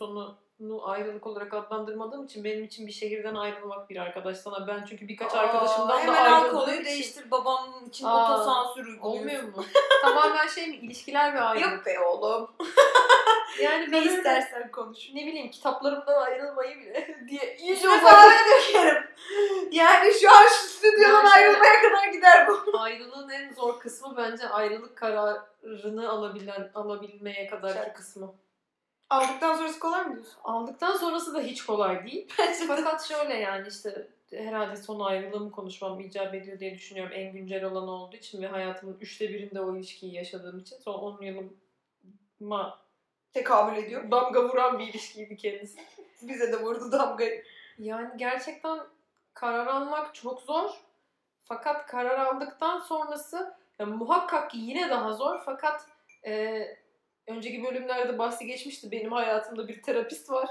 sonunu 0.60 0.90
ayrılık 0.90 1.28
olarak 1.28 1.54
adlandırmadığım 1.54 2.26
için 2.26 2.44
benim 2.44 2.64
için 2.64 2.88
bir 2.88 2.92
şehirden 2.92 3.36
ayrılmak 3.36 3.90
bir 3.90 3.98
arkadaş 3.98 4.38
sana. 4.38 4.68
Ben 4.68 4.86
çünkü 4.90 5.08
birkaç 5.08 5.34
Aa, 5.34 5.38
arkadaşımdan 5.40 5.90
da 5.90 6.00
hemen 6.00 6.16
al 6.32 6.34
ayrıldığım 6.34 6.60
konuyu 6.60 6.86
değiştir 6.86 7.32
babanın 7.32 7.86
için 7.90 8.06
Aa, 8.06 8.34
otosansür 8.34 8.86
uyguluyorsun. 8.88 9.20
Olmuyor 9.20 9.44
mu? 9.44 9.64
Tamamen 10.02 10.48
şey 10.48 10.68
mi? 10.68 10.76
İlişkiler 10.76 11.34
ve 11.34 11.42
ayrılık. 11.42 11.72
Yok 11.78 11.86
be 11.86 12.00
oğlum. 12.00 12.52
Yani 13.62 13.92
Ne 13.92 14.00
öyle, 14.00 14.14
istersen 14.16 14.72
konuş. 14.72 15.10
ne 15.14 15.26
bileyim 15.26 15.52
kitaplarımdan 15.52 16.22
ayrılmayı 16.22 16.78
bile 16.80 17.18
diye 17.30 17.58
iyice 17.58 17.74
İşte 17.74 17.88
uzak. 17.90 18.02
sana 18.12 18.32
dökerim. 18.32 19.04
Yani 19.72 20.14
şu 20.22 20.32
an 20.32 20.48
şu 20.48 20.68
stüdyodan 20.68 21.26
Ya 21.26 21.32
şöyle- 21.32 21.48
ayrılmaya 21.48 21.82
kadar 21.82 22.08
gider 22.08 22.48
bu. 22.48 22.78
Ayrılığın 22.80 23.30
en 23.30 23.54
zor 23.54 23.80
kısmı 23.80 24.18
bence 24.18 24.50
ayrılık 24.50 24.96
kararını 24.96 26.10
alabilen, 26.10 26.72
alabilmeye 26.76 27.48
kadarki 27.48 27.78
Şarkı. 27.80 27.94
kısmı. 27.94 28.34
Aldıktan 29.10 29.56
sonrası 29.56 29.80
kolay 29.80 30.06
mı 30.06 30.14
diyorsun? 30.14 30.40
Aldıktan 30.44 30.98
sonrası 30.98 31.34
da 31.34 31.42
hiç 31.42 31.66
kolay 31.66 32.06
değil. 32.06 32.34
Fakat 32.68 33.08
şöyle 33.08 33.34
yani 33.34 33.68
işte 33.68 34.08
herhalde 34.32 34.76
son 34.76 35.00
ayrılığımı 35.00 35.52
konuşmam 35.52 36.00
icap 36.00 36.34
ediyor 36.34 36.60
diye 36.60 36.74
düşünüyorum. 36.76 37.14
En 37.16 37.34
güncel 37.34 37.64
olan 37.64 37.88
olduğu 37.88 38.16
için 38.16 38.42
ve 38.42 38.48
hayatımın 38.48 38.98
üçte 39.02 39.30
birinde 39.30 39.62
o 39.62 39.76
ilişkiyi 39.76 40.14
yaşadığım 40.14 40.60
için. 40.60 40.78
Son 40.78 40.94
10 40.94 41.22
yılıma 41.22 42.80
Tekabül 43.34 43.78
ediyor. 43.78 44.12
damga 44.12 44.50
vuran 44.50 44.80
bir 44.80 44.88
ilişkiydi 44.88 45.38
kendisi. 45.38 45.80
Bize 46.22 46.54
de 46.54 46.62
vurdu 46.62 46.92
damgayı. 46.92 47.44
Yani 47.80 48.10
gerçekten 48.18 48.80
karar 49.34 49.68
almak 49.68 50.16
çok 50.16 50.42
zor. 50.42 50.70
Fakat 51.44 51.88
karar 51.88 52.20
aldıktan 52.20 52.80
sonrası 52.80 53.54
ya 53.80 53.86
muhakkak 53.86 54.52
ki 54.52 54.58
yine 54.58 54.90
daha 54.90 55.14
zor. 55.14 55.40
Fakat 55.46 55.86
e, 56.26 56.62
önceki 57.28 57.64
bölümlerde 57.64 58.18
bahsi 58.18 58.46
geçmişti. 58.46 58.92
Benim 58.92 59.12
hayatımda 59.12 59.68
bir 59.68 59.82
terapist 59.82 60.30
var. 60.30 60.50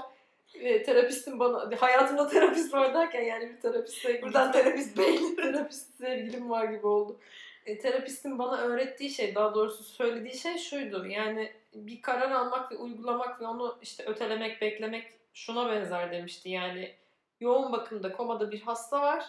Ve 0.55 0.83
terapistin 0.83 1.39
bana, 1.39 1.81
hayatımda 1.81 2.27
terapist 2.27 2.73
var 2.73 2.93
derken 2.93 3.23
yani 3.23 3.49
bir 3.49 3.61
terapiste 3.61 4.21
Buradan 4.21 4.51
terapist 4.51 4.97
bey. 4.97 5.35
terapist 5.35 5.97
sevgilim 5.97 6.49
var 6.49 6.65
gibi 6.65 6.87
oldu. 6.87 7.19
E, 7.65 7.79
terapistin 7.79 8.39
bana 8.39 8.57
öğrettiği 8.57 9.09
şey, 9.09 9.35
daha 9.35 9.55
doğrusu 9.55 9.83
söylediği 9.83 10.37
şey 10.37 10.57
şuydu. 10.57 11.05
Yani 11.07 11.51
bir 11.73 12.01
karar 12.01 12.31
almak 12.31 12.71
ve 12.71 12.75
uygulamak 12.75 13.41
ve 13.41 13.47
onu 13.47 13.77
işte 13.81 14.03
ötelemek, 14.03 14.61
beklemek 14.61 15.13
şuna 15.33 15.69
benzer 15.69 16.11
demişti. 16.11 16.49
Yani 16.49 16.91
yoğun 17.39 17.71
bakımda, 17.71 18.11
komada 18.11 18.51
bir 18.51 18.61
hasta 18.61 19.01
var. 19.01 19.25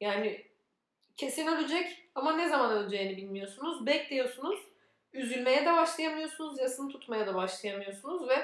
Yani 0.00 0.44
kesin 1.16 1.46
ölecek 1.46 2.02
ama 2.14 2.32
ne 2.36 2.48
zaman 2.48 2.72
öleceğini 2.72 3.16
bilmiyorsunuz. 3.16 3.86
Bekliyorsunuz. 3.86 4.60
Üzülmeye 5.14 5.66
de 5.66 5.72
başlayamıyorsunuz, 5.72 6.58
yasını 6.58 6.88
tutmaya 6.88 7.26
da 7.26 7.34
başlayamıyorsunuz 7.34 8.28
ve 8.28 8.36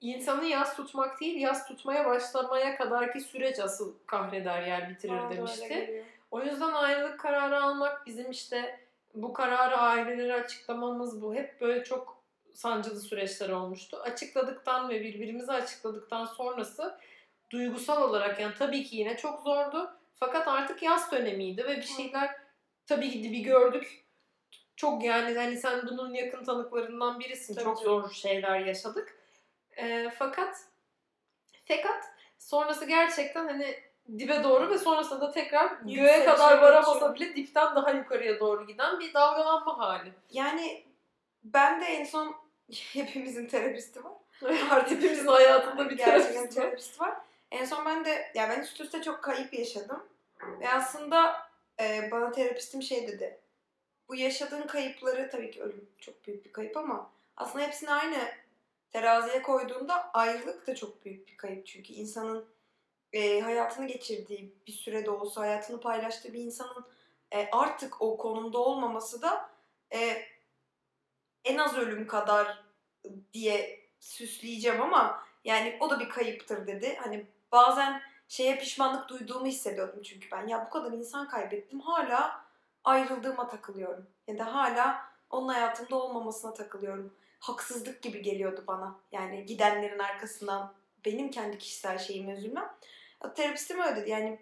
insanı 0.00 0.44
yas 0.44 0.76
tutmak 0.76 1.20
değil, 1.20 1.40
yas 1.40 1.68
tutmaya 1.68 2.06
başlamaya 2.06 2.76
kadarki 2.76 3.20
süreç 3.20 3.58
asıl 3.58 3.94
kahreder 4.06 4.62
yer 4.62 4.90
bitirir 4.90 5.24
öyle 5.24 5.36
demişti. 5.36 6.04
O 6.30 6.42
yüzden 6.42 6.72
ayrılık 6.72 7.20
kararı 7.20 7.62
almak 7.62 8.06
bizim 8.06 8.30
işte 8.30 8.80
bu 9.14 9.32
kararı 9.32 9.76
ailelere 9.76 10.34
açıklamamız 10.34 11.22
bu. 11.22 11.34
Hep 11.34 11.60
böyle 11.60 11.84
çok 11.84 12.22
sancılı 12.54 13.00
süreçler 13.00 13.48
olmuştu. 13.48 13.96
Açıkladıktan 13.96 14.88
ve 14.88 15.00
birbirimize 15.00 15.52
açıkladıktan 15.52 16.24
sonrası 16.24 16.98
duygusal 17.50 18.02
olarak 18.02 18.40
yani 18.40 18.54
tabii 18.58 18.84
ki 18.84 18.96
yine 18.96 19.16
çok 19.16 19.40
zordu. 19.40 19.90
Fakat 20.14 20.48
artık 20.48 20.82
yaz 20.82 21.12
dönemiydi 21.12 21.64
ve 21.64 21.76
bir 21.76 21.82
şeyler 21.82 22.36
tabii 22.86 23.10
ki 23.10 23.32
bir 23.32 23.38
gördük. 23.38 24.05
Çok 24.76 25.04
yani 25.04 25.34
hani 25.38 25.56
sen 25.56 25.86
bunun 25.86 26.14
yakın 26.14 26.44
tanıklarından 26.44 27.20
birisin. 27.20 27.54
Tabii 27.54 27.64
çok 27.64 27.78
canım. 27.82 28.02
zor 28.02 28.10
şeyler 28.10 28.60
yaşadık. 28.60 29.18
Ee, 29.76 30.10
fakat 30.18 30.56
fakat 31.68 32.04
sonrası 32.38 32.84
gerçekten 32.84 33.46
hani 33.46 33.76
dibe 34.18 34.44
doğru 34.44 34.70
ve 34.70 34.78
sonrasında 34.78 35.20
da 35.20 35.32
tekrar 35.32 35.68
göğe 35.68 35.92
Yükselişe 35.92 36.24
kadar 36.24 36.58
varamasa 36.58 37.14
bile 37.14 37.36
dipten 37.36 37.76
daha 37.76 37.90
yukarıya 37.90 38.40
doğru 38.40 38.66
giden 38.66 39.00
bir 39.00 39.14
dalgalanma 39.14 39.78
hali. 39.78 40.12
Yani 40.30 40.84
ben 41.44 41.80
de 41.80 41.84
en 41.84 42.04
son 42.04 42.36
hepimizin 42.92 43.46
terapisti 43.46 44.04
var. 44.04 44.12
Artık 44.70 44.98
Hepimizin 44.98 45.26
hayatında 45.26 45.90
bir 45.90 45.96
terapist 45.96 46.36
var. 46.36 46.50
terapist 46.50 47.00
var. 47.00 47.14
En 47.50 47.64
son 47.64 47.86
ben 47.86 48.04
de 48.04 48.32
ya 48.34 48.48
ben 48.48 48.60
üst 48.60 48.80
üste 48.80 49.02
çok 49.02 49.22
kayıp 49.22 49.54
yaşadım. 49.54 50.02
Ve 50.60 50.68
aslında 50.68 51.36
e, 51.80 52.08
bana 52.10 52.32
terapistim 52.32 52.82
şey 52.82 53.08
dedi. 53.08 53.40
Bu 54.08 54.14
yaşadığın 54.14 54.66
kayıpları 54.66 55.30
tabii 55.30 55.50
ki 55.50 55.62
ölüm 55.62 55.88
çok 55.98 56.26
büyük 56.26 56.44
bir 56.44 56.52
kayıp 56.52 56.76
ama 56.76 57.10
aslında 57.36 57.64
hepsini 57.64 57.90
aynı 57.90 58.18
teraziye 58.90 59.42
koyduğunda 59.42 60.10
ayrılık 60.12 60.66
da 60.66 60.74
çok 60.74 61.04
büyük 61.04 61.28
bir 61.28 61.36
kayıp. 61.36 61.66
Çünkü 61.66 61.92
insanın 61.92 62.46
e, 63.12 63.40
hayatını 63.40 63.86
geçirdiği 63.86 64.54
bir 64.66 64.72
sürede 64.72 65.10
olsa 65.10 65.40
hayatını 65.40 65.80
paylaştığı 65.80 66.32
bir 66.32 66.40
insanın 66.40 66.84
e, 67.32 67.48
artık 67.52 68.02
o 68.02 68.16
konumda 68.16 68.58
olmaması 68.58 69.22
da 69.22 69.50
e, 69.92 70.22
en 71.44 71.58
az 71.58 71.76
ölüm 71.76 72.06
kadar 72.06 72.64
diye 73.32 73.80
süsleyeceğim 74.00 74.82
ama 74.82 75.24
yani 75.44 75.76
o 75.80 75.90
da 75.90 76.00
bir 76.00 76.08
kayıptır 76.08 76.66
dedi. 76.66 76.96
Hani 77.02 77.26
bazen 77.52 78.02
şeye 78.28 78.58
pişmanlık 78.58 79.08
duyduğumu 79.08 79.46
hissediyordum 79.46 80.02
çünkü 80.02 80.30
ben. 80.30 80.46
Ya 80.46 80.66
bu 80.66 80.70
kadar 80.70 80.92
insan 80.92 81.28
kaybettim 81.28 81.80
hala 81.80 82.45
ayrıldığıma 82.86 83.48
takılıyorum. 83.48 84.06
Ya 84.26 84.38
da 84.38 84.54
hala 84.54 85.08
onun 85.30 85.48
hayatımda 85.48 85.96
olmamasına 85.96 86.54
takılıyorum. 86.54 87.14
Haksızlık 87.40 88.02
gibi 88.02 88.22
geliyordu 88.22 88.64
bana. 88.66 89.00
Yani 89.12 89.46
gidenlerin 89.46 89.98
arkasından 89.98 90.74
benim 91.04 91.30
kendi 91.30 91.58
kişisel 91.58 91.98
şeyime 91.98 92.32
üzülmem. 92.32 92.76
Terapistim 93.34 93.80
öyle 93.80 93.96
dedi 93.96 94.10
yani 94.10 94.38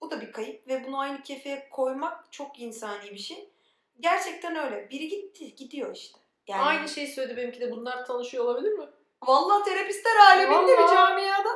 bu 0.00 0.10
da 0.10 0.20
bir 0.20 0.32
kayıp 0.32 0.68
ve 0.68 0.86
bunu 0.86 0.98
aynı 0.98 1.22
kefeye 1.22 1.68
koymak 1.70 2.32
çok 2.32 2.60
insani 2.60 3.10
bir 3.10 3.18
şey. 3.18 3.50
Gerçekten 4.00 4.56
öyle. 4.56 4.90
Biri 4.90 5.08
gitti, 5.08 5.54
gidiyor 5.54 5.94
işte. 5.96 6.18
Yani 6.46 6.62
Aynı 6.62 6.88
şeyi 6.88 7.08
söyledi 7.08 7.36
benimki 7.36 7.60
de 7.60 7.72
bunlar 7.72 8.06
tanışıyor 8.06 8.44
olabilir 8.44 8.72
mi? 8.72 8.84
Vallahi 9.22 9.64
terapistler 9.64 10.16
aleminde 10.16 10.72
bir 10.72 10.94
camiada. 10.94 11.48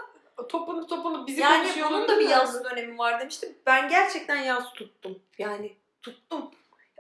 Topanıp 0.49 0.89
topanıp 0.89 1.29
bizi 1.29 1.41
Yani 1.41 1.63
konuşuyor 1.63 1.91
bunun 1.91 2.09
da 2.09 2.21
bir 2.21 2.29
yaz 2.29 2.65
dönemi 2.65 2.99
var 2.99 3.21
demiştim. 3.21 3.59
Ben 3.67 3.89
gerçekten 3.89 4.37
yaz 4.37 4.73
tuttum. 4.73 5.23
Yani 5.39 5.77
tuttum. 6.03 6.51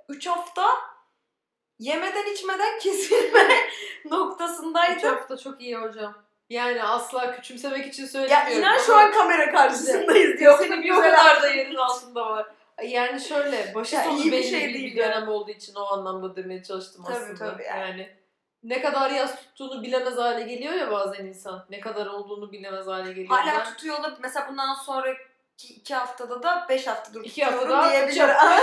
Üç 0.08 0.26
hafta 0.26 0.66
yemeden 1.78 2.32
içmeden 2.32 2.78
kesilme 2.82 3.48
Üç 4.04 4.12
noktasındaydım. 4.12 5.08
hafta 5.14 5.36
çok 5.36 5.60
iyi 5.62 5.76
hocam. 5.76 6.14
Yani 6.50 6.82
asla 6.82 7.36
küçümsemek 7.36 7.86
için 7.86 8.02
Ya 8.02 8.08
söylemiyorum. 8.08 8.58
inan 8.58 8.78
şu 8.78 8.96
an 8.96 9.12
kamera 9.12 9.50
karşısındayız 9.52 10.38
diyor. 10.40 10.52
Yok 10.52 10.60
Senin 10.60 10.76
tabii 10.76 10.92
o 10.92 11.00
kadar 11.00 11.42
da 11.42 11.48
yerin 11.48 11.74
altında 11.76 12.26
var. 12.30 12.46
Yani 12.84 13.20
şöyle 13.20 13.74
başı 13.74 13.96
Ya 13.96 14.04
sonu 14.04 14.16
iyi 14.18 14.26
bir 14.26 14.32
belli 14.32 14.50
şey 14.50 14.68
bir, 14.68 14.74
değil 14.74 14.92
bir 14.96 15.02
dönem 15.02 15.28
olduğu 15.28 15.50
için 15.50 15.74
o 15.74 15.84
anlamda 15.92 16.36
demeye 16.36 16.62
çalıştım 16.62 17.04
Tabii, 17.06 17.16
aslında. 17.16 17.38
tabii 17.52 17.62
yani. 17.62 18.16
ne 18.62 18.82
kadar 18.82 19.10
yaz 19.10 19.36
tuttuğunu 19.36 19.82
bilemez 19.82 20.16
hale 20.16 20.42
geliyor 20.42 20.74
ya 20.74 20.90
bazen 20.90 21.24
insan. 21.26 21.66
Ne 21.70 21.80
kadar 21.80 22.06
olduğunu 22.06 22.52
bilemez 22.52 22.86
hale 22.86 23.12
geliyor. 23.12 23.28
Hala 23.38 23.58
Ben- 23.58 23.64
tutuyor 23.64 23.98
olabilir. 23.98 24.18
Mesela 24.22 24.48
bundan 24.48 24.68
sonraki 25.58 25.74
iki 25.74 25.94
haftada 25.94 26.42
da 26.42 26.66
beş 26.68 26.86
haftadır 26.86 27.24
İki 27.24 27.44
hafta 27.44 27.60
tutuyorum 27.60 27.90
diyebilirim. 27.90 28.08
tutacağım. 28.08 28.60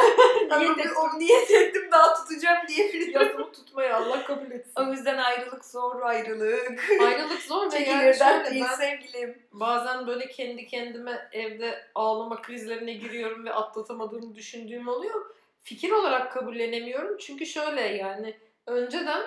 Niyet 0.50 0.60
Niyet 0.60 0.80
ettim. 0.80 0.92
O 0.98 1.20
niyet 1.20 1.52
ettim 1.52 1.90
daha 1.92 2.14
tutacağım 2.14 2.68
diyebilirim. 2.68 3.22
Yazımı 3.22 3.52
tutmaya 3.52 3.98
Allah 3.98 4.24
kabul 4.24 4.52
etsin. 4.52 4.74
O 4.76 4.92
yüzden 4.92 5.18
ayrılık 5.18 5.66
zor 5.66 6.02
ayrılık. 6.02 6.90
Ayrılık 7.02 7.42
zor 7.42 7.72
ve 7.72 7.80
yani 7.80 8.16
şöyle 8.18 8.52
değil 8.52 8.66
ben 8.70 8.76
sevgilim. 8.76 9.44
bazen 9.52 10.08
böyle 10.08 10.28
kendi 10.28 10.68
kendime 10.68 11.30
evde 11.32 11.86
ağlama 11.96 12.42
krizlerine 12.42 12.94
giriyorum 12.94 13.46
ve 13.46 13.54
atlatamadığımı 13.54 14.36
düşündüğüm 14.36 14.88
oluyor. 14.88 15.36
Fikir 15.64 15.92
olarak 15.92 16.32
kabullenemiyorum. 16.32 17.18
Çünkü 17.18 17.46
şöyle 17.46 17.82
yani 17.82 18.38
önceden 18.68 19.22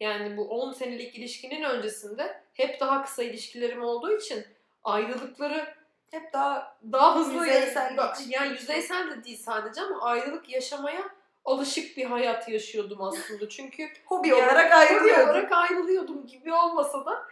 yani 0.00 0.36
bu 0.36 0.48
10 0.48 0.72
senelik 0.72 1.18
ilişkinin 1.18 1.62
öncesinde 1.62 2.40
hep 2.54 2.80
daha 2.80 3.04
kısa 3.04 3.22
ilişkilerim 3.22 3.82
olduğu 3.84 4.16
için 4.16 4.44
ayrılıkları 4.84 5.77
Hep 6.10 6.32
daha 6.32 6.78
daha 6.92 7.16
hızlı 7.16 7.46
Yüzeysel 7.46 7.96
geçiş. 7.96 8.26
yani 8.28 8.52
yüzeysel 8.52 9.10
de 9.10 9.24
değil 9.24 9.38
sadece 9.38 9.80
ama 9.82 10.02
ayrılık 10.02 10.48
yaşamaya 10.48 11.02
alışık 11.44 11.96
bir 11.96 12.04
hayat 12.04 12.48
yaşıyordum 12.48 13.02
aslında. 13.02 13.48
Çünkü 13.48 13.88
hobi 14.06 14.28
yani 14.28 14.42
olarak 14.42 14.66
hobi 14.66 14.74
ayrılıyordum. 14.74 15.24
olarak 15.24 15.52
ayrılıyordum 15.52 16.26
gibi 16.26 16.52
olmasa 16.52 17.06
da 17.06 17.26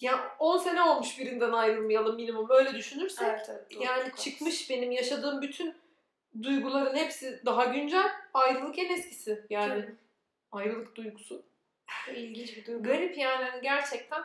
ya 0.00 0.36
10 0.38 0.58
sene 0.58 0.82
olmuş 0.82 1.18
birinden 1.18 1.52
ayrılmayalım 1.52 2.16
minimum 2.16 2.46
öyle 2.50 2.74
düşünürsek 2.74 3.28
Evet, 3.28 3.46
evet, 3.50 3.74
doğru, 3.74 3.82
yani 3.84 4.04
çok 4.10 4.18
çıkmış 4.18 4.70
benim 4.70 4.90
yaşadığım 4.90 5.42
bütün 5.42 5.74
duyguların 6.42 6.96
hepsi 6.96 7.42
daha 7.46 7.64
güncel 7.64 8.10
ayrılık 8.34 8.78
en 8.78 8.92
eskisi 8.92 9.46
yani 9.50 9.68
haklısın. 9.72 9.98
ayrılık 10.52 10.96
duygusu 10.96 11.42
ilginç 12.14 12.56
bir 12.56 12.64
duygu. 12.66 12.82
garip 12.82 13.18
yani 13.18 13.44
hani 13.44 13.62
gerçekten 13.62 14.22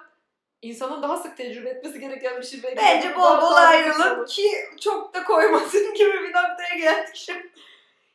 insanın 0.64 1.02
daha 1.04 1.18
sık 1.18 1.38
tecrübe 1.38 1.70
etmesi 1.70 2.00
gereken 2.00 2.38
bir 2.42 2.46
şey 2.46 2.64
belki. 2.64 2.78
Bence 2.78 3.16
bol 3.16 3.42
bol 3.42 3.54
ayrılın 3.54 4.26
ki 4.26 4.52
çok 4.82 5.14
da 5.14 5.24
koymasın 5.24 5.94
gibi 5.98 6.14
bir 6.14 6.34
noktaya 6.34 6.76
geldik 6.80 7.16
şimdi. 7.16 7.52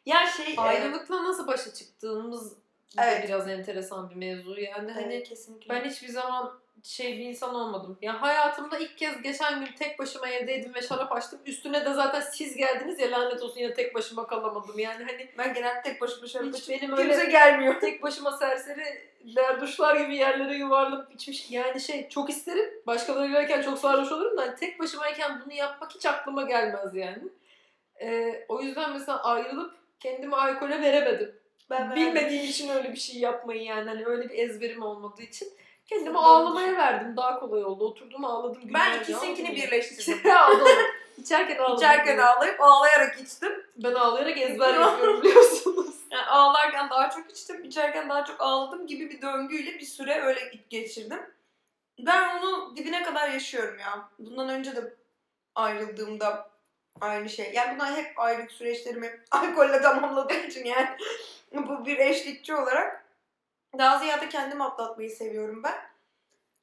Ya 0.07 0.27
şey... 0.37 0.55
e, 0.55 0.61
Ayrılıkla 0.61 1.25
nasıl 1.25 1.47
başa 1.47 1.75
çıktığımız 1.75 2.53
da 2.97 3.05
Evet. 3.05 3.25
biraz 3.25 3.49
enteresan 3.49 4.11
bir 4.11 4.15
mevzu 4.15 4.61
yani 4.61 4.93
hani 4.93 5.15
evet, 5.15 5.29
kesinlikle. 5.29 5.75
Ben 5.75 5.85
hiçbir 5.85 6.09
zaman 6.09 6.61
şey 6.83 7.19
bir 7.19 7.25
insan 7.25 7.55
olmadım. 7.55 7.99
Ya 8.03 8.23
hayatımda 8.23 8.79
ilk 8.79 8.99
kez 8.99 9.23
geçen 9.23 9.61
gün 9.65 9.73
tek 9.73 9.99
başıma 9.99 10.29
evdeydim 10.29 10.75
ve 10.75 10.83
şarap 10.83 11.13
açtım. 11.13 11.41
Üstüne 11.47 11.85
de 11.85 11.93
zaten 11.93 12.21
siz 12.21 12.57
geldiniz 12.57 13.01
ya 13.01 13.11
lanet 13.11 13.43
olsun 13.43 13.61
yine 13.61 13.75
tek 13.75 13.95
başıma 13.95 14.27
kalamadım. 14.27 14.79
Yani 14.79 15.05
hani 15.05 15.29
ben 15.39 15.55
genelde 15.55 15.83
tek 15.83 16.01
başıma 16.01 16.27
şöyle 16.27 16.51
hiç 16.57 16.69
benim 16.69 16.97
kimse 16.97 17.03
öyle 17.03 17.31
gelmiyor. 17.31 17.81
tek 17.81 18.03
başıma 18.03 18.33
serseri 18.33 19.09
duşlar 19.61 19.97
gibi 19.97 20.17
yerlere 20.17 20.57
yuvarlanıp 20.57 21.15
içmiş. 21.15 21.51
Yani 21.51 21.81
şey 21.81 22.09
çok 22.09 22.31
isterim. 22.31 22.71
Başkalarıylayken 22.87 23.63
çok 23.63 23.79
sarhoş 23.79 24.13
olurum 24.13 24.37
da 24.37 24.43
hani 24.43 24.57
tek 24.57 24.81
başımayken 24.81 25.43
bunu 25.45 25.53
yapmak 25.53 25.95
hiç 25.95 26.07
aklıma 26.07 26.43
gelmez 26.43 26.95
yani. 26.95 27.23
Ee, 28.01 28.45
o 28.49 28.63
yüzden 28.63 28.93
mesela 28.93 29.25
ayrılıp 29.25 29.75
kendimi 30.01 30.37
alkole 30.37 30.81
veremedim. 30.81 31.35
Ben 31.71 31.95
Bilmediğim 31.97 32.45
için 32.45 32.69
öyle 32.69 32.93
bir 32.93 32.99
şey 32.99 33.17
yapmayı 33.21 33.63
yani 33.63 33.89
hani 33.89 34.07
öyle 34.07 34.29
bir 34.29 34.39
ezberim 34.39 34.83
olmadığı 34.83 35.23
için 35.23 35.49
kendimi 35.87 36.15
Doğru 36.15 36.23
ağlamaya 36.23 36.67
düşün. 36.69 36.79
verdim. 36.79 37.17
Daha 37.17 37.41
kolay 37.41 37.65
oldu. 37.65 37.85
Oturdum 37.85 38.25
ağladım. 38.25 38.63
Ben 38.75 39.01
ikisinkini 39.01 39.57
birleştirdim. 39.57 40.31
Ağladım. 40.37 40.67
İçerken 41.19 41.59
ağladım. 41.59 41.77
İçerken 41.77 42.19
ağlayıp 42.19 42.61
ağlayarak 42.61 43.21
içtim. 43.21 43.67
Ben 43.77 43.95
ağlayarak 43.95 44.39
ezber 44.41 44.75
yapıyorum 44.75 45.23
biliyorsunuz. 45.23 45.95
Yani 46.11 46.27
ağlarken 46.27 46.91
daha 46.91 47.11
çok 47.11 47.31
içtim, 47.31 47.65
içerken 47.65 48.09
daha 48.09 48.25
çok 48.25 48.37
ağladım 48.41 48.87
gibi 48.87 49.11
bir 49.11 49.23
döngüyle 49.23 49.75
bir 49.75 49.87
süre 49.87 50.21
öyle 50.23 50.41
geçirdim. 50.71 51.21
Ben 51.99 52.39
onu 52.39 52.77
dibine 52.77 53.03
kadar 53.03 53.29
yaşıyorum 53.31 53.79
ya. 53.79 54.09
Bundan 54.19 54.49
önce 54.49 54.77
de 54.77 54.95
ayrıldığımda 55.55 56.48
aynı 57.01 57.29
şey. 57.29 57.53
Yani 57.55 57.75
bunlar 57.75 57.97
hep 57.97 58.21
ayrılık 58.21 58.53
süreçlerimi 58.53 59.21
alkolle 59.31 59.83
tamamladığım 59.83 60.45
için 60.45 60.65
yani 60.65 60.89
bu 61.53 61.87
bir 61.87 61.99
eşlikçi 61.99 62.55
olarak 62.55 63.05
daha 63.79 63.99
ziyade 63.99 64.29
kendim 64.29 64.61
atlatmayı 64.61 65.11
seviyorum 65.11 65.63
ben. 65.63 65.75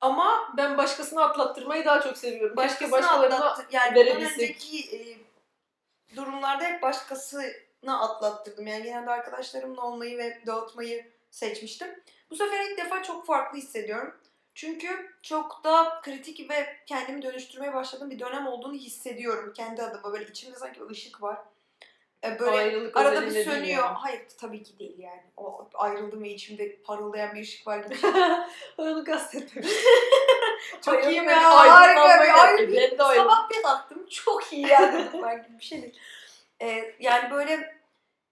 Ama 0.01 0.53
Ben 0.57 0.77
başkasını 0.77 1.23
atlattırmayı 1.23 1.85
daha 1.85 2.01
çok 2.01 2.17
seviyorum. 2.17 2.57
Başkasını 2.57 2.91
başkalarına 2.91 3.35
atlattı. 3.35 3.65
Yani 3.71 3.95
verebilsek. 3.95 4.49
önceki 4.49 4.97
e, 4.97 4.99
durumlarda 6.15 6.63
hep 6.63 6.81
başkasına 6.81 7.99
atlattırdım. 7.99 8.67
Yani 8.67 8.83
genelde 8.83 9.09
arkadaşlarımla 9.09 9.81
olmayı 9.81 10.17
ve 10.17 10.41
dağıtmayı 10.45 11.11
seçmiştim. 11.31 12.03
Bu 12.29 12.35
sefer 12.35 12.59
ilk 12.69 12.77
defa 12.77 13.03
çok 13.03 13.25
farklı 13.25 13.57
hissediyorum. 13.57 14.15
Çünkü 14.55 15.11
çok 15.21 15.63
da 15.63 16.01
kritik 16.03 16.49
ve 16.49 16.77
kendimi 16.85 17.21
dönüştürmeye 17.21 17.73
başladığım 17.73 18.09
bir 18.09 18.19
dönem 18.19 18.47
olduğunu 18.47 18.73
hissediyorum 18.73 19.53
kendi 19.55 19.81
adıma. 19.83 20.13
Böyle 20.13 20.25
içimde 20.25 20.55
sanki 20.57 20.79
ışık 20.91 21.21
var. 21.21 21.37
e, 22.23 22.39
böyle 22.39 22.51
Ayrılık 22.57 22.97
arada 22.97 23.21
bir 23.25 23.31
sönüyor. 23.43 23.83
yani. 23.83 23.97
Hayır 23.97 24.21
tabii 24.39 24.63
ki 24.63 24.79
değil 24.79 24.99
yani. 24.99 25.21
O 25.37 25.69
ayrıldım 25.73 26.23
ve 26.23 26.29
içimde 26.29 26.75
parıldayan 26.81 27.35
bir 27.35 27.41
ışık 27.41 27.67
var 27.67 27.77
gibi. 27.79 27.95
Onu 28.77 29.03
kastetmemiş. 29.03 29.71
Çok 30.85 30.93
Ayrılık 30.93 31.11
iyi 31.11 31.15
ya, 31.25 31.43
harika 31.69 32.21
bir 32.21 32.25
geldi. 32.27 32.31
ayrı 32.41 32.67
bir 32.71 32.75
Ben 32.91 32.97
de 32.97 33.03
ayrıldım. 33.03 33.29
sabah 33.31 33.49
bir 33.49 33.61
kalktım 33.63 34.07
çok 34.09 34.53
iyi 34.53 34.67
ya 34.67 34.93
dedim 34.93 35.21
ben 35.23 35.43
gibi 35.43 35.59
bir 35.59 35.63
şey 35.63 35.81
değil. 35.81 35.99
Ee, 36.61 36.95
yani 36.99 37.31
böyle 37.31 37.77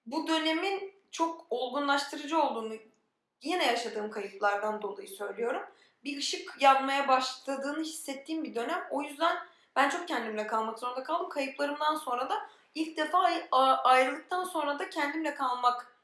bu 0.06 0.28
dönemin 0.28 0.94
çok 1.12 1.46
olgunlaştırıcı 1.50 2.42
olduğunu 2.42 2.76
yine 3.42 3.66
yaşadığım 3.66 4.12
kayıplardan 4.12 4.82
dolayı 4.82 5.08
söylüyorum. 5.08 5.62
Bir 6.04 6.18
ışık 6.18 6.62
yanmaya 6.62 7.08
başladığını 7.08 7.84
hissettiğim 7.84 8.44
bir 8.44 8.56
dönem. 8.56 8.88
O 8.92 9.02
yüzden 9.02 9.38
ben 9.76 9.90
çok 9.90 10.08
kendimle 10.08 10.48
kalmak 10.48 10.80
zorunda 10.80 11.04
kaldım. 11.04 11.30
Kayıplarımdan 11.30 11.96
sonra 11.96 12.30
da 12.30 12.50
ilk 12.76 12.98
defa 12.98 13.32
ayrılıktan 13.84 14.44
sonra 14.44 14.80
da 14.80 14.90
kendimle 14.90 15.36
kalmak 15.36 15.96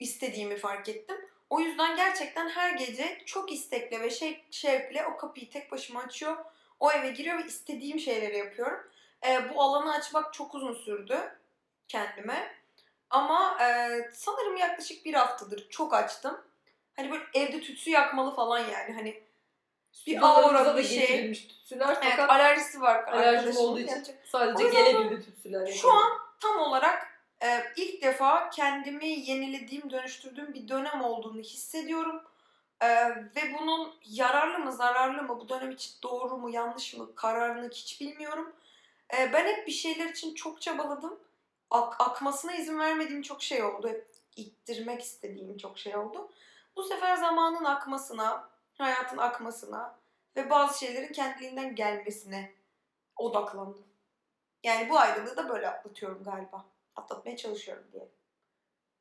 istediğimi 0.00 0.56
fark 0.56 0.88
ettim. 0.88 1.16
O 1.50 1.60
yüzden 1.60 1.96
gerçekten 1.96 2.48
her 2.48 2.74
gece 2.74 3.22
çok 3.26 3.52
istekle 3.52 4.00
ve 4.00 4.10
şey, 4.10 4.44
şevkle 4.50 5.06
o 5.06 5.16
kapıyı 5.16 5.50
tek 5.50 5.72
başıma 5.72 6.00
açıyor. 6.00 6.36
O 6.80 6.92
eve 6.92 7.10
giriyor 7.10 7.38
ve 7.38 7.46
istediğim 7.46 7.98
şeyleri 7.98 8.38
yapıyorum. 8.38 8.80
Ee, 9.26 9.54
bu 9.54 9.62
alanı 9.62 9.92
açmak 9.92 10.34
çok 10.34 10.54
uzun 10.54 10.74
sürdü 10.74 11.38
kendime. 11.88 12.54
Ama 13.10 13.58
e, 13.62 13.90
sanırım 14.12 14.56
yaklaşık 14.56 15.04
bir 15.04 15.14
haftadır 15.14 15.68
çok 15.68 15.94
açtım. 15.94 16.44
Hani 16.96 17.10
böyle 17.10 17.24
evde 17.34 17.60
tütsü 17.60 17.90
yakmalı 17.90 18.34
falan 18.34 18.58
yani. 18.58 18.94
Hani 18.94 19.22
bir 20.06 20.22
aura 20.22 20.76
bir 20.76 20.82
şey. 20.84 21.32
tütsüler 21.32 21.88
Evet, 21.88 21.98
fakat 22.10 22.30
alerjisi 22.30 22.80
var 22.80 23.04
alerjim 23.04 23.56
olduğu 23.56 23.80
için 23.80 23.94
Gerçek- 23.94 24.16
sadece 24.24 24.68
gelebildi 24.68 25.24
tütsüler. 25.24 25.66
Şu 25.66 25.92
an 25.92 26.10
tam 26.40 26.58
olarak 26.60 27.20
e, 27.42 27.62
ilk 27.76 28.02
defa 28.02 28.50
kendimi 28.50 29.08
yenilediğim, 29.08 29.90
dönüştürdüğüm 29.90 30.54
bir 30.54 30.68
dönem 30.68 31.04
olduğunu 31.04 31.40
hissediyorum. 31.40 32.22
E, 32.80 32.88
ve 33.10 33.54
bunun 33.60 33.94
yararlı 34.04 34.58
mı, 34.58 34.72
zararlı 34.72 35.22
mı, 35.22 35.40
bu 35.40 35.48
dönem 35.48 35.70
için 35.70 35.92
doğru 36.02 36.36
mu, 36.36 36.50
yanlış 36.50 36.94
mı 36.94 37.14
kararını 37.14 37.70
hiç 37.70 38.00
bilmiyorum. 38.00 38.52
E, 39.18 39.32
ben 39.32 39.46
hep 39.46 39.66
bir 39.66 39.72
şeyler 39.72 40.06
için 40.06 40.34
çok 40.34 40.62
çabaladım. 40.62 41.18
Ak- 41.70 42.00
akmasına 42.00 42.54
izin 42.54 42.78
vermediğim 42.78 43.22
çok 43.22 43.42
şey 43.42 43.62
oldu. 43.62 43.88
Hep 43.88 44.08
ittirmek 44.36 45.02
istediğim 45.02 45.58
çok 45.58 45.78
şey 45.78 45.96
oldu. 45.96 46.28
Bu 46.76 46.82
sefer 46.82 47.16
zamanın 47.16 47.64
akmasına, 47.64 48.47
hayatın 48.78 49.18
akmasına 49.18 49.94
ve 50.36 50.50
bazı 50.50 50.78
şeylerin 50.78 51.12
kendiliğinden 51.12 51.74
gelmesine 51.74 52.52
odaklandım. 53.16 53.84
Yani 54.64 54.90
bu 54.90 54.98
ayrılığı 54.98 55.36
da 55.36 55.48
böyle 55.48 55.68
atlatıyorum 55.68 56.24
galiba. 56.24 56.64
Atlatmaya 56.96 57.36
çalışıyorum 57.36 57.84
diye. 57.92 58.08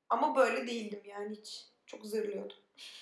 Ama 0.10 0.36
böyle 0.36 0.67
değildim 0.67 1.01
yani 1.05 1.36
hiç. 1.36 1.65
Çok 1.86 2.05
zırlıyordum. 2.05 2.57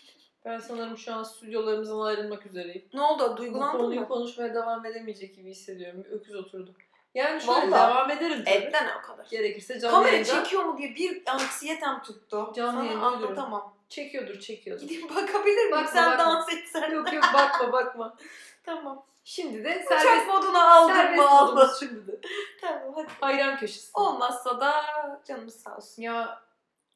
Ben 0.46 0.60
sanırım 0.60 0.98
şu 0.98 1.14
an 1.14 1.24
stüdyolarımızdan 1.24 2.00
ayrılmak 2.00 2.46
üzereyim. 2.46 2.86
Ne 2.94 3.02
oldu? 3.02 3.32
Bu 3.34 3.38
Duygulandın 3.38 3.80
konuyu 3.80 4.00
mı? 4.02 4.08
konuşmaya 4.08 4.54
devam 4.54 4.86
edemeyecek 4.86 5.36
gibi 5.36 5.50
hissediyorum. 5.50 6.04
Bir 6.04 6.10
öküz 6.10 6.36
oturdum. 6.36 6.76
Yani 7.16 7.42
şöyle 7.42 7.72
Vallahi. 7.72 7.92
devam 7.92 8.12
ederim 8.12 8.44
tabii. 8.46 8.50
Etten 8.56 8.90
o 9.00 9.08
kadar. 9.08 9.26
Gerekirse 9.26 9.80
canlı 9.80 9.96
Kamera 9.96 10.12
yayında 10.12 10.44
çekiyor 10.44 10.64
mu 10.64 10.78
diye 10.78 10.96
bir 10.96 11.24
anksiyetem 11.28 12.02
tuttu. 12.04 12.52
Canlı 12.56 12.72
Sana 12.72 12.86
yayında 12.86 13.08
ölürüm. 13.12 13.24
anlatamam. 13.28 13.74
Çekiyordur 13.90 14.40
çekiyordur. 14.40 14.88
Gidip 14.88 15.10
bakabilir 15.16 15.56
miyim? 15.66 15.72
Bakma, 15.72 15.88
Sen 15.92 16.12
bakma. 16.12 16.26
dans 16.26 16.54
etsen. 16.54 16.92
yok 16.92 17.14
yok 17.14 17.24
bakma 17.34 17.72
bakma. 17.72 18.16
tamam. 18.64 19.06
Şimdi 19.24 19.64
de 19.64 19.84
Uçak 19.86 20.02
serbest, 20.02 20.28
moduna 20.28 20.74
aldım 20.76 20.96
serbest 20.96 21.18
mı 21.24 21.30
aldım. 21.30 21.56
modumuz 21.56 21.80
şimdi 21.80 22.08
de. 22.08 22.20
Tamam 22.62 22.94
hadi. 22.96 23.08
Hayran 23.22 23.58
köşesi. 23.58 23.92
Olmazsa 23.94 24.60
da 24.60 24.74
canımız 25.28 25.56
sağ 25.62 25.76
olsun. 25.78 26.02
Ya 26.02 26.42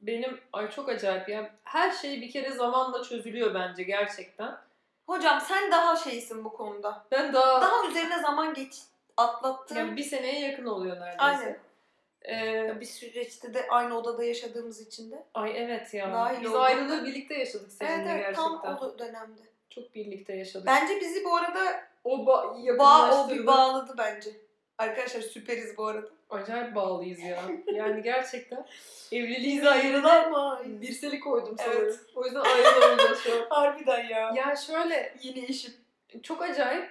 benim 0.01 0.41
ay 0.53 0.71
çok 0.71 0.89
acayip 0.89 1.29
ya. 1.29 1.51
Her 1.63 1.91
şey 1.91 2.21
bir 2.21 2.31
kere 2.31 2.51
zamanla 2.51 3.03
çözülüyor 3.03 3.53
bence 3.53 3.83
gerçekten. 3.83 4.57
Hocam 5.07 5.41
sen 5.41 5.71
daha 5.71 5.95
şeysin 5.95 6.43
bu 6.45 6.53
konuda. 6.53 7.05
Ben 7.11 7.33
daha, 7.33 7.61
Daha 7.61 7.87
üzerine 7.87 8.19
zaman 8.21 8.53
geç 8.53 8.73
atlattın. 9.17 9.75
yani 9.75 9.95
bir 9.97 10.03
seneye 10.03 10.39
yakın 10.49 10.65
oluyor 10.65 10.95
neredeyse. 10.95 11.17
Aynen. 11.19 11.59
Ee, 12.29 12.77
Bir 12.79 12.85
süreçte 12.85 13.53
de 13.53 13.67
aynı 13.69 13.97
odada 13.97 14.23
yaşadığımız 14.23 14.81
için 14.81 15.11
de. 15.11 15.23
ay 15.33 15.51
evet 15.55 15.93
ya. 15.93 16.11
Dahil 16.13 16.41
Biz 16.41 16.49
olduk. 16.49 16.61
ayrılığı 16.61 17.05
birlikte 17.05 17.33
yaşadık 17.35 17.71
seninle 17.71 17.93
Evet 17.95 18.07
evet 18.11 18.19
gerçekten. 18.21 18.61
tam 18.61 18.77
o 18.81 18.99
dönemde. 18.99 19.41
Çok 19.69 19.95
birlikte 19.95 20.35
yaşadık. 20.35 20.67
Bence 20.67 20.99
bizi 20.99 21.25
bu 21.25 21.35
arada 21.35 21.83
o 22.03 22.25
ba 22.25 22.55
bağ, 22.79 23.23
o 23.25 23.29
bir 23.29 23.47
bağladı 23.47 23.93
bence. 23.97 24.29
Arkadaşlar 24.77 25.21
süperiz 25.21 25.77
bu 25.77 25.87
arada. 25.87 26.07
Acayip 26.29 26.75
bağlıyız 26.75 27.19
ya. 27.19 27.41
Yani 27.73 28.03
gerçekten 28.03 28.65
evliliğiz 29.11 29.65
ayrılan 29.65 30.31
mı? 30.31 30.59
dirseli 30.81 31.19
koydum 31.19 31.55
sana. 31.57 31.73
Evet. 31.73 31.99
O 32.15 32.25
yüzden 32.25 32.39
ayrılamayacağız 32.39 33.19
şu 33.19 33.33
an. 33.35 33.45
Harbiden 33.49 34.03
ya. 34.07 34.31
Ya 34.35 34.55
şöyle 34.55 35.13
Yeni 35.23 35.45
eşim. 35.45 35.73
çok 36.23 36.41
acayip 36.41 36.89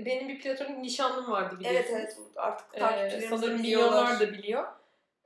benim 0.00 0.28
bir 0.28 0.40
platonik 0.40 0.78
nişanlım 0.78 1.30
vardı 1.30 1.60
biliyorsunuz. 1.60 1.90
Evet 2.00 2.16
evet 2.18 2.28
artık 2.36 2.66
Ee, 2.74 2.78
takipçilerimiz 2.78 3.42
de 3.42 3.46
milyonlar 3.46 4.20
da 4.20 4.32
biliyor. 4.32 4.64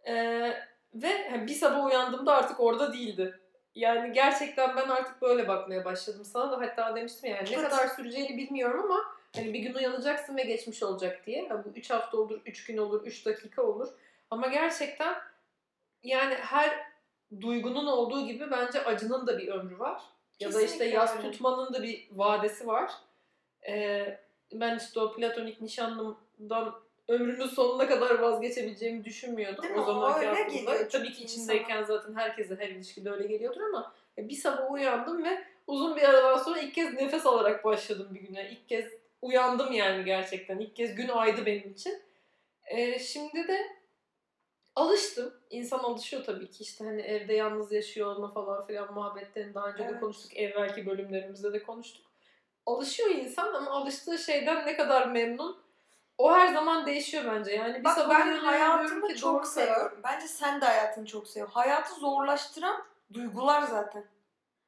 Ee, 0.06 0.54
ve 0.94 1.28
hani 1.30 1.46
bir 1.46 1.54
sabah 1.54 1.84
uyandığımda 1.84 2.36
artık 2.36 2.60
orada 2.60 2.92
değildi. 2.92 3.40
Yani 3.74 4.12
gerçekten 4.12 4.76
ben 4.76 4.88
artık 4.88 5.22
böyle 5.22 5.48
bakmaya 5.48 5.84
başladım. 5.84 6.24
Sana 6.24 6.52
da 6.52 6.60
hatta 6.60 6.96
demiştim 6.96 7.30
yani 7.30 7.50
ne 7.50 7.54
Evet. 7.54 7.68
kadar 7.70 7.86
süreceğini 7.86 8.36
bilmiyorum 8.36 8.84
ama 8.84 9.04
hani 9.36 9.54
bir 9.54 9.58
gün 9.60 9.74
uyanacaksın 9.74 10.36
ve 10.36 10.42
geçmiş 10.42 10.82
olacak 10.82 11.26
diye. 11.26 11.48
Ha, 11.48 11.64
bu 11.64 11.68
3 11.78 11.90
hafta 11.90 12.16
olur, 12.16 12.40
3 12.46 12.64
gün 12.66 12.76
olur, 12.78 13.06
3 13.06 13.26
dakika 13.26 13.62
olur. 13.62 13.88
Ama 14.30 14.46
gerçekten 14.46 15.14
yani 16.02 16.34
her 16.34 16.70
duygunun 17.40 17.86
olduğu 17.86 18.26
gibi 18.26 18.50
bence 18.50 18.84
acının 18.84 19.26
da 19.26 19.38
bir 19.38 19.48
ömrü 19.48 19.78
var. 19.78 20.02
Ya 20.40 20.48
da 20.52 20.60
işte 20.60 20.72
Kesinlikle 20.72 20.96
yas 20.96 21.16
öyle. 21.16 21.30
tutmanın 21.30 21.72
da 21.74 21.82
bir 21.82 22.08
vadesi 22.12 22.66
var. 22.66 22.92
Ee, 23.68 24.18
ben 24.52 24.76
işte 24.78 25.00
o 25.00 25.12
platonik 25.12 25.60
nişanlımdan 25.60 26.74
ömrümün 27.08 27.46
sonuna 27.46 27.88
kadar 27.88 28.18
vazgeçebileceğimi 28.18 29.04
düşünmüyordum 29.04 29.62
Değil 29.64 29.74
mi? 29.74 29.80
o 29.80 29.84
zamanki 29.84 30.28
Öyle 30.28 30.42
geliyor 30.42 30.90
Tabii 30.90 31.12
ki 31.12 31.24
içindeyken 31.24 31.82
zaten 31.82 32.14
herkese 32.14 32.56
her 32.56 32.68
ilişkide 32.68 33.10
öyle 33.10 33.26
geliyordur 33.26 33.60
ama 33.60 33.94
ya 34.16 34.28
bir 34.28 34.34
sabah 34.34 34.70
uyandım 34.70 35.24
ve 35.24 35.44
uzun 35.66 35.96
bir 35.96 36.02
aradan 36.02 36.38
sonra 36.38 36.60
ilk 36.60 36.74
kez 36.74 36.92
nefes 36.94 37.26
alarak 37.26 37.64
başladım 37.64 38.08
bir 38.14 38.20
güne. 38.20 38.50
İlk 38.50 38.68
kez 38.68 38.84
uyandım 39.22 39.72
yani 39.72 40.04
gerçekten. 40.04 40.58
İlk 40.58 40.76
kez 40.76 40.94
gün 40.94 41.08
aydı 41.08 41.46
benim 41.46 41.72
için. 41.72 42.02
Ee, 42.66 42.98
şimdi 42.98 43.48
de 43.48 43.66
alıştım. 44.76 45.34
İnsan 45.50 45.78
alışıyor 45.78 46.24
tabii 46.24 46.50
ki 46.50 46.62
işte 46.62 46.84
hani 46.84 47.02
evde 47.02 47.34
yalnız 47.34 47.72
yaşıyor 47.72 48.16
olma 48.16 48.32
falan 48.32 48.66
filan 48.66 48.94
muhabbetlerini 48.94 49.54
daha 49.54 49.68
önce 49.68 49.78
de 49.84 49.88
Evet. 49.90 50.00
konuştuk. 50.00 50.36
Evvelki 50.36 50.86
bölümlerimizde 50.86 51.52
de 51.52 51.62
konuştuk. 51.62 52.06
Alışıyor 52.68 53.10
insan 53.10 53.54
ama 53.54 53.70
alıştığı 53.70 54.18
şeyden 54.18 54.66
ne 54.66 54.76
kadar 54.76 55.06
memnun 55.06 55.62
o 56.18 56.32
her 56.32 56.54
zaman 56.54 56.86
değişiyor 56.86 57.24
bence. 57.26 57.50
Yani 57.52 57.78
bir 57.78 57.84
Bak 57.84 57.94
sabah 57.98 58.18
ben 58.18 58.36
hayatımı 58.36 59.16
çok 59.16 59.46
seviyorum. 59.46 60.00
Bence 60.04 60.28
sen 60.28 60.60
de 60.60 60.64
hayatını 60.64 61.06
çok 61.06 61.28
seviyorsun. 61.28 61.54
Hayatı 61.54 61.94
zorlaştıran 61.94 62.84
duygular 63.12 63.62
zaten. 63.62 64.04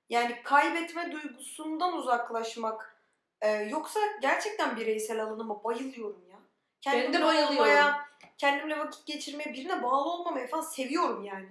Yani 0.08 0.42
kaybetme 0.44 1.12
duygusundan 1.12 1.92
uzaklaşmak. 1.92 2.96
Ee, 3.40 3.48
yoksa 3.48 4.00
gerçekten 4.22 4.76
bireysel 4.76 5.22
alanıma 5.22 5.64
bayılıyorum 5.64 6.24
ya. 6.30 6.38
Ben 6.86 6.92
de 6.92 7.02
Kendimle 7.02 7.24
bayılıyorum. 7.26 7.56
olmaya, 7.56 8.08
kendimle 8.38 8.78
vakit 8.78 9.06
geçirmeye, 9.06 9.52
birine 9.52 9.82
bağlı 9.82 10.10
olmamaya 10.10 10.46
falan 10.46 10.62
seviyorum 10.62 11.24
yani. 11.24 11.48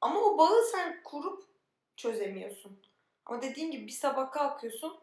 Ama 0.00 0.20
o 0.20 0.38
bağı 0.38 0.62
sen 0.72 1.02
kurup 1.04 1.44
çözemiyorsun. 1.96 2.82
Ama 3.26 3.42
dediğin 3.42 3.70
gibi 3.70 3.86
bir 3.86 3.92
sabah 3.92 4.32
kalkıyorsun 4.32 5.00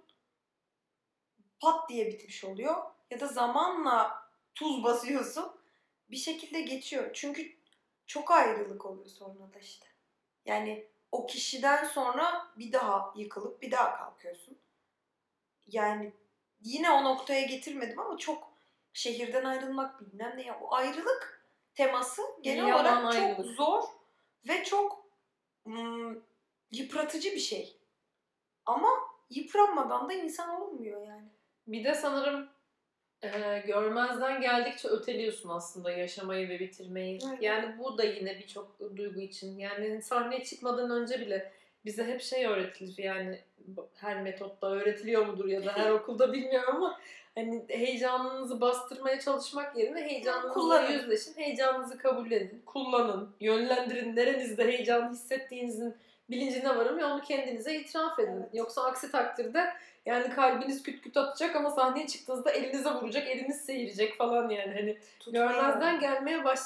pat 1.60 1.90
diye 1.90 2.08
bitmiş 2.08 2.44
oluyor. 2.44 2.76
Ya 3.12 3.20
da 3.20 3.28
zamanla 3.28 4.30
tuz 4.56 4.84
basıyorsun 4.84 5.52
bir 6.10 6.18
şekilde 6.18 6.62
geçiyor. 6.62 7.10
Çünkü 7.14 7.58
çok 8.06 8.32
ayrılık 8.32 8.86
oluyor 8.86 9.08
sonra 9.08 9.54
da 9.54 9.60
işte. 9.60 9.88
Yani 10.46 10.88
o 11.12 11.26
kişiden 11.26 11.86
sonra 11.86 12.48
bir 12.58 12.72
daha 12.72 13.14
yıkılıp 13.16 13.62
bir 13.62 13.72
daha 13.72 13.98
kalkıyorsun. 13.98 14.58
Yani 15.68 16.14
yine 16.62 16.92
o 16.92 17.04
noktaya 17.04 17.42
getirmedim 17.42 18.00
ama 18.00 18.18
çok 18.18 18.52
şehirden 18.94 19.46
ayrılmak 19.46 20.02
bilmem 20.02 20.34
ne 20.38 20.44
ya. 20.44 20.60
O 20.62 20.74
ayrılık 20.76 21.48
teması 21.76 22.22
genel 22.42 22.68
Yalan 22.68 23.04
olarak 23.04 23.14
çok 23.14 23.24
ayrılık. 23.24 23.56
zor 23.56 23.84
ve 24.48 24.64
çok 24.64 25.06
ım, 25.66 26.24
yıpratıcı 26.72 27.32
bir 27.32 27.40
şey. 27.40 27.78
Ama 28.66 28.90
yıpranmadan 29.30 30.10
da 30.10 30.14
insan 30.14 30.62
olmuyor 30.62 31.08
yani. 31.08 31.30
Bir 31.68 31.84
de 31.84 31.94
sanırım 31.94 32.48
e, 33.24 33.64
görmezden 33.68 34.42
geldikçe 34.42 34.88
öteliyorsun 34.88 35.50
aslında 35.50 35.92
yaşamayı 35.92 36.50
ve 36.50 36.60
bitirmeyi. 36.60 37.20
Evet. 37.30 37.42
Yani 37.42 37.80
bu 37.80 37.98
da 37.98 38.04
yine 38.04 38.40
birçok 38.40 38.80
duygu 38.98 39.20
için. 39.20 39.60
Yani 39.60 40.02
sahneye 40.02 40.44
çıkmadan 40.44 40.92
önce 40.92 41.20
bile 41.20 41.52
bize 41.86 42.04
hep 42.04 42.22
şey 42.22 42.46
öğretilir 42.46 43.04
yani 43.04 43.40
her 43.96 44.22
metotta 44.22 44.68
öğretiliyor 44.68 45.26
mudur 45.26 45.46
ya 45.46 45.66
da 45.66 45.72
her 45.78 45.92
okulda 46.00 46.34
bilmiyorum 46.34 46.76
ama 46.76 47.00
hani 47.36 47.66
heyecanınızı 47.70 48.62
bastırmaya 48.62 49.20
çalışmak 49.20 49.78
yerine 49.78 50.02
heyecanınızla 50.02 50.54
Kullanın. 50.54 50.92
yüzleşin, 50.92 51.34
heyecanınızı 51.42 51.98
kabullenin, 51.98 52.62
kullanın, 52.66 53.30
yönlendirin, 53.40 54.16
nerenizde 54.16 54.68
heyecan 54.68 55.12
hissettiğinizin 55.12 55.96
bilincine 56.30 56.76
varın 56.76 56.98
ve 56.98 57.06
onu 57.06 57.22
kendinize 57.22 57.76
itiraf 57.76 58.20
edin. 58.20 58.38
Evet. 58.42 58.50
Yoksa 58.54 58.84
aksi 58.84 59.12
takdirde 59.12 59.74
yani 60.06 60.30
kalbiniz 60.30 60.84
küt 60.84 61.02
küt 61.02 61.18
atacak 61.18 61.56
ama 61.56 61.72
sahneye 61.72 62.08
çıktığınızda 62.08 62.52
elinize 62.52 62.90
vuracak, 62.90 63.28
eliniz 63.28 63.62
seyircek 63.66 64.18
falan 64.18 64.50
yani 64.50 64.74
hani 64.74 64.98
görmezden 65.34 66.00
gelmeye 66.00 66.46
baş 66.46 66.60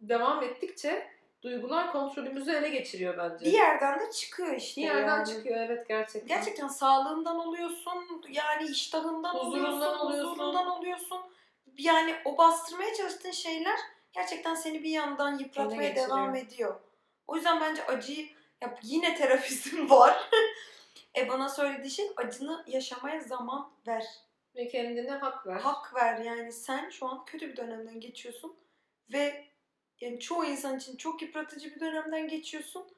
devam 0.00 0.42
ettikçe 0.42 1.08
duygular 1.42 1.92
kontrolümüzü 1.92 2.52
ele 2.52 2.68
geçiriyor 2.68 3.18
bence. 3.18 3.44
Bir 3.44 3.52
yerden 3.52 4.00
de 4.00 4.10
çıkıyor 4.12 4.54
işte 4.56 4.80
Bir 4.80 4.86
yerden 4.86 5.16
yani. 5.16 5.26
çıkıyor 5.28 5.60
evet 5.60 5.88
gerçekten. 5.88 6.36
Gerçekten 6.36 6.68
sağlığından 6.68 7.38
oluyorsun, 7.38 8.22
yani 8.28 8.68
iştahından 8.70 9.34
Huzurundan 9.34 9.72
oluyorsun, 9.72 10.06
oluyorsun. 10.06 10.30
huzurundan 10.30 10.66
oluyorsun. 10.66 11.20
Yani 11.78 12.14
o 12.24 12.38
bastırmaya 12.38 12.94
çalıştığın 12.94 13.30
şeyler 13.30 13.76
gerçekten 14.12 14.54
seni 14.54 14.82
bir 14.82 14.90
yandan 14.90 15.38
yıpratmaya 15.38 15.94
devam 15.94 16.34
ediyor. 16.36 16.74
O 17.26 17.36
yüzden 17.36 17.60
bence 17.60 17.86
acıyı, 17.86 18.28
ya 18.62 18.78
yine 18.82 19.14
terapistim 19.14 19.90
var. 19.90 20.30
e 21.16 21.28
bana 21.28 21.48
söylediği 21.48 21.90
şey 21.90 22.06
acını 22.16 22.64
yaşamaya 22.66 23.20
zaman 23.20 23.72
ver. 23.86 24.04
Ve 24.56 24.68
kendine 24.68 25.10
hak 25.10 25.46
ver. 25.46 25.60
Hak 25.60 25.94
ver 25.94 26.18
yani 26.18 26.52
sen 26.52 26.90
şu 26.90 27.06
an 27.06 27.24
kötü 27.24 27.48
bir 27.48 27.56
dönemden 27.56 28.00
geçiyorsun 28.00 28.56
ve 29.12 29.44
yani 30.00 30.20
çoğu 30.20 30.44
insan 30.44 30.76
için 30.78 30.96
çok 30.96 31.22
yıpratıcı 31.22 31.74
bir 31.74 31.80
dönemden 31.80 32.28
geçiyorsun. 32.28 32.88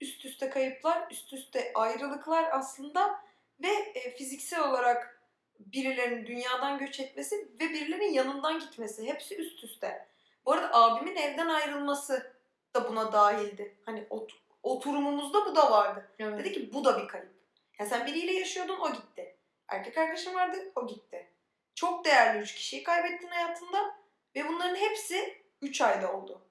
Üst 0.00 0.24
üste 0.24 0.50
kayıplar, 0.50 1.10
üst 1.10 1.32
üste 1.32 1.72
ayrılıklar 1.74 2.48
aslında 2.52 3.20
ve 3.62 3.68
e, 3.68 4.16
fiziksel 4.16 4.68
olarak 4.70 5.22
birilerinin 5.58 6.26
dünyadan 6.26 6.78
göç 6.78 7.00
etmesi 7.00 7.48
ve 7.60 7.70
birilerinin 7.70 8.12
yanından 8.12 8.58
gitmesi 8.60 9.06
hepsi 9.06 9.36
üst 9.36 9.64
üste. 9.64 10.08
Bu 10.46 10.52
arada 10.52 10.74
abimin 10.74 11.16
evden 11.16 11.48
ayrılması 11.48 12.32
da 12.74 12.88
buna 12.88 13.12
dahildi. 13.12 13.76
Hani 13.86 14.06
ot- 14.10 14.41
oturumumuzda 14.62 15.46
bu 15.46 15.56
da 15.56 15.70
vardı. 15.70 16.10
Evet. 16.18 16.38
Dedi 16.38 16.52
ki 16.52 16.72
bu 16.72 16.84
da 16.84 17.02
bir 17.02 17.08
kayıp. 17.08 17.32
Yani 17.78 17.90
sen 17.90 18.06
biriyle 18.06 18.32
yaşıyordun 18.32 18.78
o 18.80 18.92
gitti. 18.92 19.36
Erkek 19.68 19.98
arkadaşın 19.98 20.34
vardı 20.34 20.72
o 20.76 20.86
gitti. 20.86 21.28
Çok 21.74 22.04
değerli 22.04 22.42
üç 22.42 22.54
kişiyi 22.54 22.82
kaybettin 22.82 23.28
hayatında 23.28 23.94
ve 24.34 24.48
bunların 24.48 24.76
hepsi 24.76 25.42
3 25.62 25.80
ayda 25.80 26.12
oldu. 26.12 26.42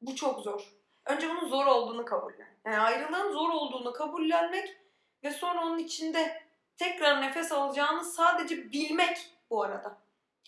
Bu 0.00 0.16
çok 0.16 0.40
zor. 0.40 0.72
Önce 1.06 1.28
bunun 1.28 1.48
zor 1.48 1.66
olduğunu 1.66 2.04
kabullen. 2.04 2.48
Yani 2.66 2.78
ayrılığın 2.78 3.32
zor 3.32 3.50
olduğunu 3.50 3.92
kabullenmek 3.92 4.76
ve 5.24 5.30
sonra 5.30 5.64
onun 5.64 5.78
içinde 5.78 6.42
tekrar 6.76 7.22
nefes 7.22 7.52
alacağını 7.52 8.04
sadece 8.04 8.72
bilmek 8.72 9.30
bu 9.50 9.62
arada. 9.62 9.98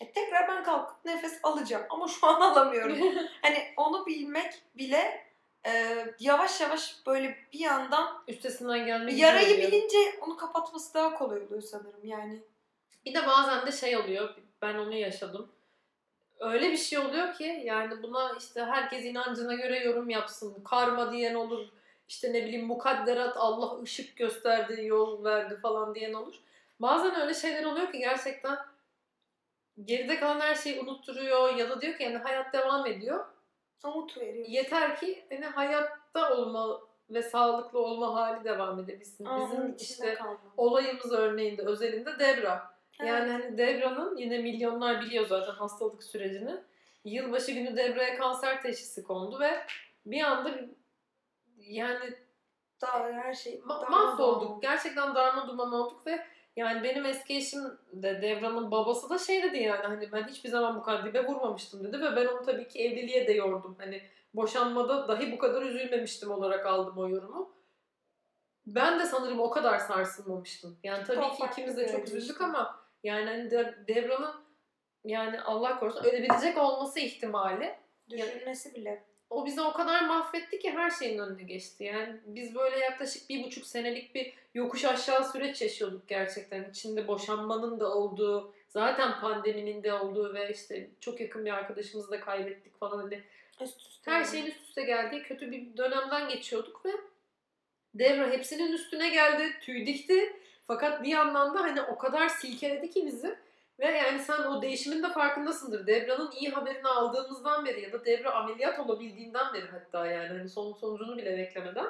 Ya 0.01 0.11
tekrar 0.11 0.47
ben 0.47 0.63
kalkıp 0.63 1.05
nefes 1.05 1.39
alacağım 1.43 1.85
ama 1.89 2.07
şu 2.07 2.27
an 2.27 2.41
alamıyorum. 2.41 2.97
hani 3.41 3.73
onu 3.77 4.05
bilmek 4.05 4.61
bile 4.75 5.24
e, 5.65 6.05
yavaş 6.19 6.61
yavaş 6.61 6.95
böyle 7.07 7.37
bir 7.53 7.59
yandan 7.59 8.23
Üstesinden 8.27 8.79
güzel 8.79 9.17
yarayı 9.17 9.55
oluyor. 9.55 9.71
bilince 9.71 9.97
onu 10.21 10.37
kapatması 10.37 10.93
daha 10.93 11.17
kolay 11.17 11.41
oluyor 11.41 11.61
sanırım 11.61 12.05
yani. 12.05 12.43
Bir 13.05 13.13
de 13.13 13.27
bazen 13.27 13.67
de 13.67 13.71
şey 13.71 13.97
oluyor. 13.97 14.35
Ben 14.61 14.75
onu 14.75 14.93
yaşadım. 14.93 15.51
Öyle 16.39 16.71
bir 16.71 16.77
şey 16.77 16.99
oluyor 16.99 17.33
ki 17.33 17.61
yani 17.65 18.03
buna 18.03 18.35
işte 18.39 18.65
herkes 18.65 19.05
inancına 19.05 19.53
göre 19.53 19.79
yorum 19.83 20.09
yapsın. 20.09 20.63
Karma 20.63 21.11
diyen 21.11 21.33
olur. 21.33 21.67
İşte 22.07 22.33
ne 22.33 22.45
bileyim 22.45 22.65
mukadderat 22.65 23.37
Allah 23.37 23.81
ışık 23.81 24.17
gösterdi, 24.17 24.85
yol 24.85 25.23
verdi 25.23 25.59
falan 25.61 25.95
diyen 25.95 26.13
olur. 26.13 26.35
Bazen 26.79 27.21
öyle 27.21 27.33
şeyler 27.33 27.63
oluyor 27.63 27.91
ki 27.91 27.99
gerçekten 27.99 28.57
geride 29.83 30.19
kalan 30.19 30.39
her 30.39 30.55
şeyi 30.55 30.79
unutturuyor 30.79 31.55
ya 31.55 31.69
da 31.69 31.81
diyor 31.81 31.97
ki 31.97 32.03
yani 32.03 32.17
hayat 32.17 32.53
devam 32.53 32.85
ediyor. 32.85 33.25
Umut 33.83 34.17
veriyor. 34.17 34.45
Yeter 34.47 34.99
ki 34.99 35.25
hani 35.29 35.45
hayatta 35.45 36.33
olma 36.37 36.79
ve 37.09 37.21
sağlıklı 37.21 37.79
olma 37.79 38.15
hali 38.15 38.43
devam 38.43 38.79
edebilsin. 38.79 39.25
Ama 39.25 39.51
Bizim 39.51 39.75
işte 39.79 40.13
kalma. 40.13 40.37
olayımız 40.57 41.11
örneğinde 41.11 41.61
özelinde 41.61 42.19
Debra. 42.19 42.75
Evet. 42.99 43.09
Yani 43.09 43.31
hani 43.31 43.57
Debra'nın 43.57 44.17
yine 44.17 44.37
milyonlar 44.37 45.01
biliyor 45.01 45.27
zaten 45.27 45.51
hastalık 45.51 46.03
sürecini. 46.03 46.55
Yılbaşı 47.05 47.51
günü 47.51 47.77
Debra'ya 47.77 48.17
kanser 48.17 48.61
teşhisi 48.61 49.03
kondu 49.03 49.39
ve 49.39 49.65
bir 50.05 50.21
anda 50.21 50.51
yani 51.57 52.13
Daha 52.81 53.03
her 53.03 53.33
şey 53.33 53.61
mahvolduk. 53.65 54.19
oldu. 54.19 54.59
Gerçekten 54.61 55.15
darma 55.15 55.47
duman 55.47 55.71
olduk 55.73 56.07
ve 56.07 56.25
yani 56.55 56.83
benim 56.83 57.05
eski 57.05 57.35
eşim 57.37 57.63
de 57.93 58.21
Devra'nın 58.21 58.71
babası 58.71 59.09
da 59.09 59.17
şey 59.17 59.43
dedi 59.43 59.57
yani 59.57 59.83
hani 59.85 60.11
ben 60.11 60.27
hiçbir 60.27 60.49
zaman 60.49 60.75
bu 60.77 60.83
kadar 60.83 61.05
dibe 61.05 61.27
vurmamıştım 61.27 61.83
dedi 61.83 62.01
ve 62.01 62.15
ben 62.15 62.25
onu 62.25 62.45
tabii 62.45 62.67
ki 62.67 62.79
evliliğe 62.79 63.27
de 63.27 63.33
yordum. 63.33 63.75
Hani 63.79 64.01
boşanmada 64.33 65.07
dahi 65.07 65.31
bu 65.31 65.37
kadar 65.37 65.61
üzülmemiştim 65.61 66.31
olarak 66.31 66.65
aldım 66.65 66.97
o 66.97 67.09
yorumu. 67.09 67.55
Ben 68.67 68.99
de 68.99 69.05
sanırım 69.05 69.39
o 69.39 69.49
kadar 69.49 69.79
sarsılmamıştım. 69.79 70.79
Yani 70.83 71.03
tabii 71.03 71.15
Çok 71.21 71.37
ki 71.37 71.43
ikimiz 71.51 71.77
de 71.77 71.87
çok 71.91 72.07
üzüldük 72.07 72.41
ama 72.41 72.79
yani 73.03 73.25
hani 73.25 73.51
De- 73.51 73.75
Devra'nın 73.87 74.35
yani 75.03 75.41
Allah 75.41 75.79
korusun 75.79 76.03
ölebilecek 76.03 76.57
olması 76.57 76.99
ihtimali 76.99 77.75
Düşünmesi 78.09 78.75
bile. 78.75 79.03
O 79.35 79.45
bizi 79.45 79.61
o 79.61 79.73
kadar 79.73 80.05
mahvetti 80.05 80.59
ki 80.59 80.71
her 80.71 80.91
şeyin 80.91 81.19
önüne 81.19 81.43
geçti. 81.43 81.83
Yani 81.83 82.15
biz 82.25 82.55
böyle 82.55 82.77
yaklaşık 82.79 83.29
bir 83.29 83.43
buçuk 83.43 83.65
senelik 83.65 84.15
bir 84.15 84.33
yokuş 84.53 84.85
aşağı 84.85 85.31
süreç 85.31 85.61
yaşıyorduk 85.61 86.07
gerçekten. 86.07 86.69
İçinde 86.69 87.07
boşanmanın 87.07 87.79
da 87.79 87.95
olduğu, 87.95 88.53
zaten 88.69 89.19
pandeminin 89.19 89.83
de 89.83 89.93
olduğu 89.93 90.33
ve 90.33 90.51
işte 90.51 90.89
çok 90.99 91.21
yakın 91.21 91.45
bir 91.45 91.51
arkadaşımızı 91.51 92.11
da 92.11 92.19
kaybettik 92.19 92.79
falan. 92.79 92.97
Hani 92.97 93.21
Üst 93.61 93.81
üste. 93.81 94.11
her 94.11 94.23
şeyin 94.23 94.45
üst 94.45 94.61
üste 94.61 94.83
geldiği 94.83 95.23
kötü 95.23 95.51
bir 95.51 95.77
dönemden 95.77 96.29
geçiyorduk 96.29 96.85
ve 96.85 96.91
Devre 97.93 98.31
hepsinin 98.31 98.73
üstüne 98.73 99.09
geldi, 99.09 99.51
tüy 99.61 99.85
dikti. 99.85 100.33
Fakat 100.67 101.03
bir 101.03 101.09
yandan 101.09 101.53
da 101.53 101.61
hani 101.61 101.81
o 101.81 101.97
kadar 101.97 102.29
silkeledi 102.29 102.89
ki 102.89 103.05
bizi. 103.05 103.35
Ve 103.79 103.85
yani 103.85 104.19
sen 104.19 104.43
o 104.43 104.61
değişimin 104.61 105.03
de 105.03 105.09
farkındasındır. 105.09 105.87
Devra'nın 105.87 106.31
iyi 106.31 106.49
haberini 106.49 106.87
aldığımızdan 106.87 107.65
beri 107.65 107.81
ya 107.81 107.91
da 107.91 108.05
Devre 108.05 108.29
ameliyat 108.29 108.79
olabildiğinden 108.79 109.53
beri 109.53 109.67
hatta 109.67 110.07
yani 110.07 110.27
hani 110.27 110.49
son 110.49 110.73
sonucunu 110.73 111.17
bile 111.17 111.37
beklemeden. 111.37 111.87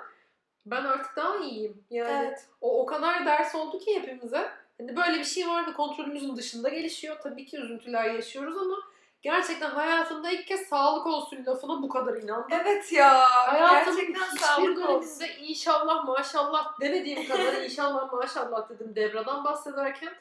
Ben 0.65 0.83
artık 0.83 1.15
daha 1.15 1.37
iyiyim. 1.37 1.83
Yani 1.89 2.25
Evet. 2.25 2.45
o 2.61 2.81
o 2.81 2.85
kadar 2.85 3.25
ders 3.25 3.55
oldu 3.55 3.79
ki 3.79 3.95
hepimize. 3.95 4.51
Hani 4.77 4.95
böyle 4.95 5.19
bir 5.19 5.23
şey 5.23 5.47
var 5.47 5.67
ve 5.67 5.73
kontrolümüzün 5.73 6.35
dışında 6.35 6.69
gelişiyor. 6.69 7.17
Tabii 7.23 7.45
ki 7.45 7.57
üzüntüler 7.57 8.13
yaşıyoruz 8.13 8.57
ama 8.57 8.75
gerçekten 9.21 9.69
hayatımda 9.69 10.31
ilk 10.31 10.47
kez 10.47 10.61
sağlık 10.61 11.07
olsun 11.07 11.45
lafına 11.45 11.81
bu 11.81 11.89
kadar 11.89 12.13
inandım. 12.13 12.59
Evet 12.61 12.91
ya. 12.93 13.23
Hayatımın 13.29 13.99
gerçekten 13.99 14.37
sağlık 14.37 14.89
olsun. 14.89 15.19
döneminde 15.19 15.47
inşallah 15.47 16.05
maşallah 16.07 16.79
demediğim 16.81 17.27
kadar 17.27 17.53
inşallah 17.61 18.13
maşallah 18.13 18.69
dedim 18.69 18.95
Devra'dan 18.95 19.43
bahsederken. 19.43 20.13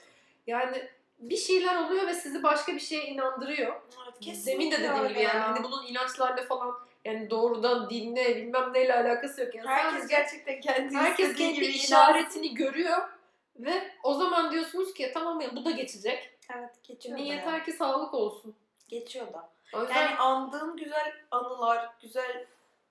Yani 0.47 0.89
bir 1.19 1.37
şeyler 1.37 1.77
oluyor 1.77 2.07
ve 2.07 2.15
sizi 2.15 2.43
başka 2.43 2.73
bir 2.73 2.81
şeye 2.81 3.05
inandırıyor. 3.05 3.73
Evet, 4.05 4.21
kesinlikle 4.21 4.53
Demin 4.53 4.71
de 4.71 4.77
dediğim 4.77 5.09
gibi 5.09 5.23
yani 5.23 5.37
ya. 5.37 5.49
hani 5.49 5.65
bunun 5.65 5.87
inançlarla 5.87 6.47
falan 6.47 6.75
yani 7.05 7.31
doğrudan 7.31 7.91
dinle 7.91 8.37
bilmem 8.37 8.73
neyle 8.73 8.95
alakası 8.95 9.41
yok. 9.41 9.55
Yani 9.55 9.69
Herkes 9.69 9.93
sadece 9.93 10.17
gerçekten 10.17 10.61
kendi 10.61 10.95
herkes 10.95 11.35
kendi 11.35 11.55
gibi 11.55 11.67
işaretini 11.67 12.55
görüyor 12.55 13.09
ve 13.57 13.91
o 14.03 14.15
zaman 14.15 14.53
diyorsunuz 14.53 14.95
ki 14.95 15.11
tamam 15.15 15.41
ya 15.41 15.57
bu 15.57 15.65
da 15.65 15.71
geçecek. 15.71 16.35
inansın. 16.51 16.59
Evet 16.59 16.83
geçiyor 16.83 17.19
Niye 17.19 17.35
yeter 17.35 17.65
ki 17.65 17.73
sağlık 17.73 18.15
olsun. 18.15 18.57
Geçiyor 18.89 19.33
da. 19.33 19.51
O 19.75 19.81
yüzden 19.81 19.95
Yani 19.95 20.17
andığın 20.17 20.77
güzel 20.77 21.13
anılar, 21.31 21.91
güzel 22.03 22.47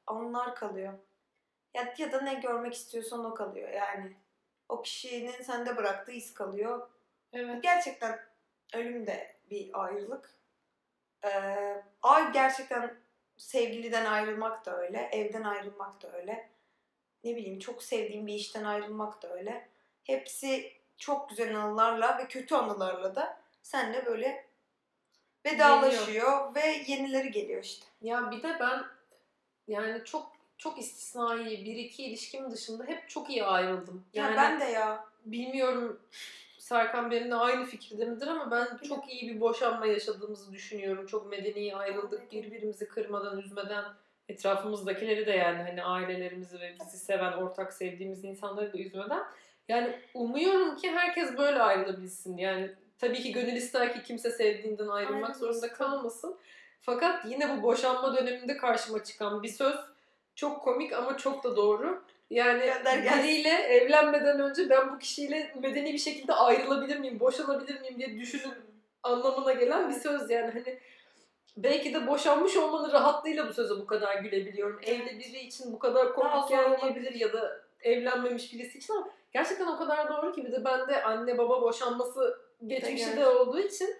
anlar 0.07 0.55
kalıyor. 0.55 0.93
Ya, 1.73 1.93
ya 1.97 2.11
da 2.11 2.21
ne 2.21 2.33
görmek 2.33 2.73
istiyorsan 2.73 3.25
o 3.25 3.33
kalıyor 3.33 3.69
yani. 3.69 4.13
O 4.69 4.81
kişinin 4.81 5.43
sende 5.43 5.77
bıraktığı 5.77 6.11
iz 6.11 6.33
kalıyor. 6.33 6.87
Evet. 7.33 7.63
Gerçekten 7.63 8.19
ölüm 8.73 9.07
de 9.07 9.35
bir 9.49 9.69
ayrılık. 9.73 10.29
Ee, 11.25 11.83
ay 12.01 12.31
gerçekten 12.31 12.95
sevgiliden 13.37 14.05
ayrılmak 14.05 14.65
da 14.65 14.77
öyle, 14.77 15.09
evden 15.11 15.43
ayrılmak 15.43 16.01
da 16.03 16.11
öyle. 16.17 16.49
Ne 17.23 17.35
bileyim 17.35 17.59
çok 17.59 17.83
sevdiğim 17.83 18.27
bir 18.27 18.33
işten 18.33 18.63
ayrılmak 18.63 19.21
da 19.21 19.33
öyle. 19.33 19.67
Hepsi 20.03 20.73
çok 20.97 21.29
güzel 21.29 21.57
anılarla 21.57 22.17
ve 22.17 22.27
kötü 22.27 22.55
anılarla 22.55 23.15
da 23.15 23.37
seninle 23.61 24.05
böyle 24.05 24.45
vedalaşıyor 25.45 26.55
ve 26.55 26.83
yenileri 26.87 27.31
geliyor 27.31 27.63
işte. 27.63 27.85
Ya 28.01 28.31
bir 28.31 28.43
de 28.43 28.57
ben 28.59 28.83
yani 29.67 30.03
çok 30.05 30.33
çok 30.57 30.79
istisnai 30.79 31.65
bir 31.65 31.75
iki 31.75 32.03
ilişkim 32.05 32.51
dışında 32.51 32.83
hep 32.83 33.09
çok 33.09 33.29
iyi 33.29 33.43
ayrıldım. 33.45 34.05
Yani 34.13 34.27
Yani 34.27 34.37
ben 34.37 34.59
de 34.59 34.65
ya. 34.65 35.05
bilmiyorum 35.25 36.01
Serkan 36.63 37.11
benimle 37.11 37.35
aynı 37.35 37.65
fikirde 37.65 38.05
midir 38.05 38.27
ama 38.27 38.51
ben 38.51 38.77
çok 38.87 39.13
iyi 39.13 39.35
bir 39.35 39.41
boşanma 39.41 39.85
yaşadığımızı 39.85 40.53
düşünüyorum. 40.53 41.05
Çok 41.05 41.31
medeni 41.31 41.75
ayrıldık. 41.75 42.31
Birbirimizi 42.31 42.87
kırmadan, 42.87 43.39
üzmeden 43.39 43.83
etrafımızdakileri 44.29 45.25
de 45.25 45.31
yani 45.31 45.63
hani 45.63 45.83
ailelerimizi 45.83 46.59
ve 46.59 46.75
bizi 46.81 46.97
seven, 46.97 47.31
ortak 47.31 47.73
sevdiğimiz 47.73 48.23
insanları 48.23 48.73
da 48.73 48.77
üzmeden. 48.77 49.23
Yani 49.67 49.99
umuyorum 50.13 50.75
ki 50.75 50.91
herkes 50.91 51.37
böyle 51.37 51.61
ayrılabilsin. 51.61 52.37
Yani 52.37 52.71
tabii 52.99 53.21
ki 53.21 53.31
gönül 53.31 53.53
ister 53.53 53.93
ki 53.93 54.03
kimse 54.03 54.31
sevdiğinden 54.31 54.87
ayrılmak 54.87 55.29
Ayrılmasın. 55.29 55.39
zorunda 55.39 55.73
kalmasın. 55.73 56.37
Fakat 56.81 57.25
yine 57.25 57.57
bu 57.57 57.63
boşanma 57.63 58.17
döneminde 58.17 58.57
karşıma 58.57 59.03
çıkan 59.03 59.43
bir 59.43 59.49
söz 59.49 59.75
çok 60.35 60.63
komik 60.63 60.93
ama 60.93 61.17
çok 61.17 61.43
da 61.43 61.55
doğru. 61.55 62.03
Yani 62.29 62.71
biriyle 62.85 63.49
evlenmeden 63.49 64.39
önce 64.39 64.69
ben 64.69 64.93
bu 64.93 64.99
kişiyle 64.99 65.55
medeni 65.61 65.93
bir 65.93 65.97
şekilde 65.97 66.33
ayrılabilir 66.33 66.99
miyim, 66.99 67.19
boşanabilir 67.19 67.81
miyim 67.81 67.97
diye 67.97 68.19
düşünün 68.19 68.53
anlamına 69.03 69.53
gelen 69.53 69.89
bir 69.89 69.93
söz 69.93 70.29
yani. 70.29 70.51
Hani 70.51 70.79
belki 71.57 71.93
de 71.93 72.07
boşanmış 72.07 72.57
olmanın 72.57 72.91
rahatlığıyla 72.91 73.47
bu 73.47 73.53
söze 73.53 73.73
bu 73.73 73.85
kadar 73.85 74.15
gülebiliyorum. 74.15 74.79
Evli 74.83 75.19
biri 75.19 75.39
için 75.39 75.73
bu 75.73 75.79
kadar 75.79 76.13
komik 76.13 76.49
gelmeyebilir 76.49 77.15
ya 77.15 77.33
da 77.33 77.63
evlenmemiş 77.81 78.53
birisi 78.53 78.77
için 78.77 78.93
ama 78.93 79.09
gerçekten 79.33 79.67
o 79.67 79.77
kadar 79.77 80.09
doğru 80.09 80.33
ki 80.33 80.45
bir 80.45 80.51
de 80.51 80.65
bende 80.65 81.03
anne 81.03 81.37
baba 81.37 81.61
boşanması 81.61 82.39
geçmişi 82.67 83.17
de 83.17 83.27
olduğu 83.27 83.59
için 83.59 83.95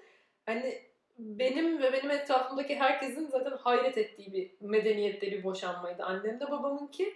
hani 0.46 0.82
benim 1.18 1.82
ve 1.82 1.94
benim 1.94 2.12
etrafımdaki 2.12 2.76
herkesin 2.76 3.28
zaten 3.28 3.58
hayret 3.58 3.98
ettiği 3.98 4.34
bir 4.34 4.52
medeniyette 4.62 5.32
bir 5.32 5.44
boşanmaydı. 5.44 6.04
Annem 6.04 6.40
de 6.40 6.52
babamınki. 6.52 7.16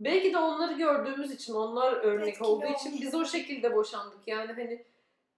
Belki 0.00 0.32
de 0.32 0.38
onları 0.38 0.72
gördüğümüz 0.72 1.30
için, 1.32 1.54
onlar 1.54 1.92
örnek 1.92 2.28
Etkili 2.28 2.46
olduğu 2.46 2.66
için 2.66 2.90
olmuş. 2.90 3.02
biz 3.02 3.14
o 3.14 3.24
şekilde 3.24 3.74
boşandık. 3.74 4.18
Yani 4.28 4.52
hani 4.52 4.84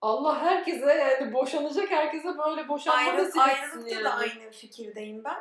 Allah 0.01 0.43
herkese 0.43 0.95
yani 0.95 1.33
boşanacak 1.33 1.91
herkese 1.91 2.39
böyle 2.39 2.69
boşanma 2.69 2.99
Ayrı, 3.01 3.25
nasip 3.25 3.39
ayrılıkta 3.39 3.95
yani. 3.95 4.05
da 4.05 4.15
aynı 4.15 4.51
fikirdeyim 4.51 5.25
ben. 5.25 5.39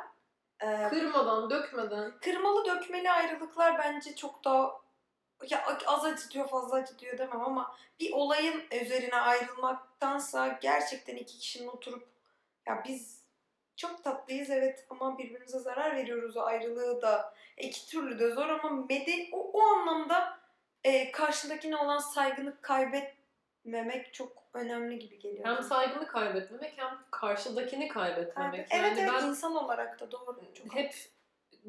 Ee, 0.63 0.89
Kırmadan, 0.89 1.49
dökmeden. 1.49 2.11
kırmalı 2.21 2.65
dökmeli 2.65 3.11
ayrılıklar 3.11 3.77
bence 3.77 4.15
çok 4.15 4.45
daha 4.45 4.71
ya 5.49 5.65
az 5.87 6.05
acıtıyor 6.05 6.47
fazla 6.47 6.75
acıtıyor 6.75 7.17
demem 7.17 7.41
ama 7.41 7.75
bir 7.99 8.11
olayın 8.13 8.63
üzerine 8.81 9.15
ayrılmaktansa 9.15 10.59
gerçekten 10.61 11.15
iki 11.15 11.37
kişinin 11.37 11.67
oturup 11.67 12.14
ya 12.67 12.83
biz 12.87 13.25
çok 13.75 14.03
tatlıyız 14.03 14.49
evet 14.49 14.85
ama 14.89 15.17
birbirimize 15.17 15.59
zarar 15.59 15.95
veriyoruz 15.95 16.37
o 16.37 16.41
ayrılığı 16.41 17.01
da 17.01 17.33
iki 17.57 17.87
türlü 17.87 18.19
de 18.19 18.29
zor 18.31 18.49
ama 18.49 18.69
meden 18.89 19.27
o, 19.31 19.37
o 19.53 19.61
anlamda 19.61 20.39
e, 20.83 21.11
karşındakine 21.11 21.75
olan 21.77 21.97
saygını 21.97 22.61
kaybetmemek 22.61 24.13
çok 24.13 24.31
önemli 24.53 24.99
gibi 24.99 25.19
geliyor. 25.19 25.45
Hem 25.45 25.63
saygını 25.63 26.07
kaybetmemek 26.07 26.73
hem 26.77 26.97
karşıdakini 27.11 27.87
kaybetmemek. 27.87 28.35
Kaybet- 28.53 28.67
evet 28.71 28.97
yani 28.97 28.99
evet 29.09 29.13
ben 29.23 29.27
insan 29.27 29.55
olarak 29.55 29.99
da 29.99 30.11
doğru. 30.11 30.41
Çok 30.53 30.75
hep 30.75 30.95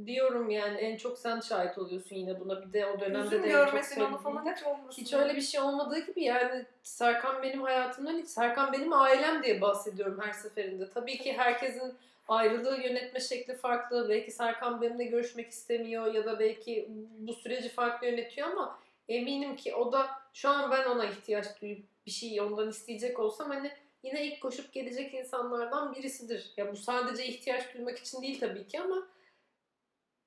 diyorum 0.06 0.50
yani 0.50 0.76
en 0.76 0.96
çok 0.96 1.18
sen 1.18 1.40
şahit 1.40 1.78
oluyorsun 1.78 2.16
yine 2.16 2.40
buna. 2.40 2.62
Bir 2.62 2.72
de 2.72 2.86
o 2.86 3.00
dönemde 3.00 3.22
Gözüm 3.22 3.42
de 3.42 3.48
en 3.48 3.66
çok 3.94 4.08
onu 4.08 4.18
falan 4.18 4.54
hiç 4.56 4.62
olmasın. 4.62 5.02
Hiç 5.02 5.12
öyle 5.12 5.36
bir 5.36 5.40
şey 5.40 5.60
olmadığı 5.60 5.98
gibi 5.98 6.24
yani 6.24 6.66
Serkan 6.82 7.42
benim 7.42 7.62
hayatımdan 7.62 8.18
hiç 8.18 8.28
Serkan 8.28 8.72
benim 8.72 8.92
ailem 8.92 9.42
diye 9.42 9.60
bahsediyorum 9.60 10.20
her 10.24 10.32
seferinde. 10.32 10.90
Tabii 10.90 11.18
ki 11.18 11.32
herkesin 11.32 11.94
ayrılığı 12.28 12.82
yönetme 12.82 13.20
şekli 13.20 13.56
farklı. 13.56 14.08
Belki 14.08 14.30
Serkan 14.30 14.82
benimle 14.82 15.04
görüşmek 15.04 15.50
istemiyor 15.50 16.14
ya 16.14 16.24
da 16.24 16.38
belki 16.38 16.88
bu 17.18 17.32
süreci 17.32 17.68
farklı 17.68 18.06
yönetiyor 18.06 18.48
ama 18.48 18.78
eminim 19.08 19.56
ki 19.56 19.74
o 19.74 19.92
da 19.92 20.06
şu 20.34 20.48
an 20.48 20.70
ben 20.70 20.84
ona 20.84 21.04
ihtiyaç 21.04 21.46
duyup 21.62 21.84
bir 22.06 22.10
şey 22.10 22.40
ondan 22.40 22.68
isteyecek 22.68 23.18
olsam 23.18 23.50
hani 23.50 23.70
yine 24.02 24.26
ilk 24.26 24.40
koşup 24.40 24.72
gelecek 24.72 25.14
insanlardan 25.14 25.94
birisidir. 25.94 26.52
Ya 26.56 26.72
bu 26.72 26.76
sadece 26.76 27.26
ihtiyaç 27.26 27.74
duymak 27.74 27.98
için 27.98 28.22
değil 28.22 28.40
tabii 28.40 28.66
ki 28.66 28.80
ama 28.80 29.06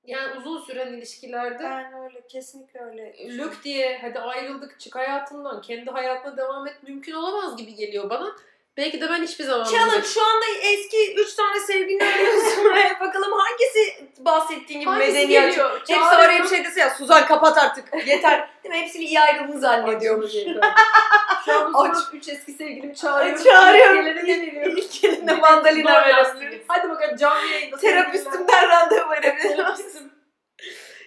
yani 0.06 0.38
uzun 0.38 0.60
süren 0.60 0.92
ilişkilerde 0.92 1.62
Ben 1.62 1.92
öyle 1.92 2.26
kesinlikle 2.28 2.80
öyle. 2.80 3.38
lök 3.38 3.64
diye 3.64 3.98
hadi 3.98 4.18
ayrıldık 4.18 4.80
çık 4.80 4.94
hayatından 4.96 5.60
kendi 5.60 5.90
hayatına 5.90 6.36
devam 6.36 6.66
et 6.66 6.82
mümkün 6.82 7.12
olamaz 7.12 7.56
gibi 7.56 7.74
geliyor 7.74 8.10
bana. 8.10 8.36
Belki 8.76 9.00
de 9.00 9.10
ben 9.10 9.22
hiçbir 9.22 9.44
zaman 9.44 9.70
Canım 9.72 10.02
şu 10.04 10.20
anda 10.24 10.44
eski 10.62 11.14
3 11.14 11.34
tane 11.34 11.60
sevgilini 11.60 12.04
arıyorsun. 12.04 12.64
Bakalım 13.00 13.32
hangisi 13.32 14.08
bahsettiğin 14.18 14.80
gibi 14.80 14.90
Hangisi 14.90 15.12
medeni 15.12 15.40
açı? 15.40 15.48
geliyor? 15.50 15.80
Hepsi 15.88 16.16
arayıp 16.16 16.48
şey 16.48 16.64
dese 16.64 16.80
ya 16.80 16.90
Suzan 16.90 17.26
kapat 17.26 17.58
artık 17.58 18.06
yeter. 18.06 18.50
Değil 18.64 18.74
mi? 18.74 18.80
Hepsini 18.80 19.04
iyi 19.04 19.20
ayrıldığını 19.20 19.60
zannediyormuş. 19.60 20.32
Şu 21.44 21.52
an 21.58 21.74
bu 21.74 21.78
Aç. 21.78 21.96
sabah 21.96 22.14
üç 22.14 22.28
eski 22.28 22.52
sevgilimi 22.52 22.94
çağırıyorum. 22.96 23.44
Çağırıyorum. 23.44 24.06
İlk 24.06 24.26
veriyorum? 24.28 24.84
Elinde 25.02 25.34
mandalina 25.34 25.92
verebiliriz. 26.06 26.64
Hadi 26.68 26.88
bakalım 26.90 27.16
canlı 27.16 27.46
yayında. 27.46 27.76
Terapistimden 27.76 28.68
randevu 28.68 29.10
verebiliriz. 29.10 29.56
Terapistim. 29.56 30.12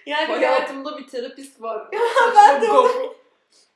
Yani 0.06 0.32
Hayatımda 0.32 0.98
bir 0.98 1.06
terapist 1.06 1.62
var. 1.62 1.88
Ben 2.36 2.62
de 2.62 2.66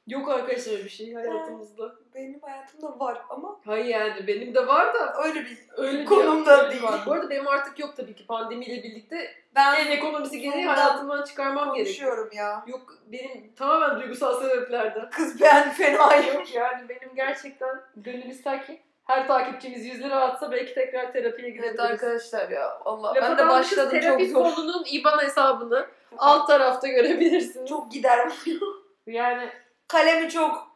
Yok. 0.06 0.28
Arkadaşlar 0.28 0.74
bir 0.84 0.88
şey 0.88 1.14
hayatımızda. 1.14 1.94
Benim 2.18 2.40
hayatımda 2.42 2.98
var 2.98 3.18
ama 3.30 3.60
Hayır 3.66 3.84
yani 3.84 4.26
benim 4.26 4.54
de 4.54 4.66
var 4.66 4.94
da 4.94 5.14
öyle 5.24 5.40
bir 5.40 5.58
öyle 5.76 5.98
bir 5.98 6.04
Konumda 6.04 6.62
öyle 6.62 6.70
değil. 6.70 6.82
Var. 6.82 7.00
Bu 7.06 7.12
arada 7.12 7.30
benim 7.30 7.48
artık 7.48 7.78
yok 7.78 7.96
tabii 7.96 8.14
ki 8.14 8.26
pandemiyle 8.26 8.82
birlikte 8.82 9.16
en 9.16 9.86
ben 9.86 9.90
ekonomisi 9.90 10.40
gereği 10.40 10.66
hayatımdan 10.66 11.24
çıkarmam 11.24 11.74
gerekiyor. 11.74 11.86
konuşuyorum 11.86 12.30
ya. 12.32 12.64
Yok 12.66 12.94
benim 13.06 13.54
tamamen 13.54 14.00
duygusal 14.00 14.40
sebeplerden. 14.40 15.10
Kız 15.10 15.40
ben 15.40 15.70
fenayım. 15.70 16.42
Yani 16.54 16.88
benim 16.88 17.14
gerçekten 17.14 17.80
gönül 17.96 18.26
ister 18.26 18.66
ki 18.66 18.82
her 19.04 19.26
takipçimiz 19.28 19.86
100 19.86 20.02
lira 20.02 20.20
atsa 20.20 20.52
belki 20.52 20.74
tekrar 20.74 21.12
terapiye 21.12 21.50
gidebiliriz. 21.50 21.80
Evet 21.80 21.90
arkadaşlar 21.90 22.48
ya 22.48 22.78
Allah 22.84 23.08
Laf 23.08 23.22
ben 23.22 23.38
de 23.38 23.48
başladım 23.48 23.90
çok 23.92 24.02
terapi 24.02 24.30
zor. 24.30 24.50
fonunun 24.50 24.84
IBAN 24.92 25.18
hesabını 25.18 25.86
alt 26.18 26.46
tarafta 26.46 26.88
görebilirsiniz. 26.88 27.68
Çok 27.68 27.92
gider. 27.92 28.32
Yani 29.06 29.50
Kalemi 29.88 30.30
çok. 30.30 30.67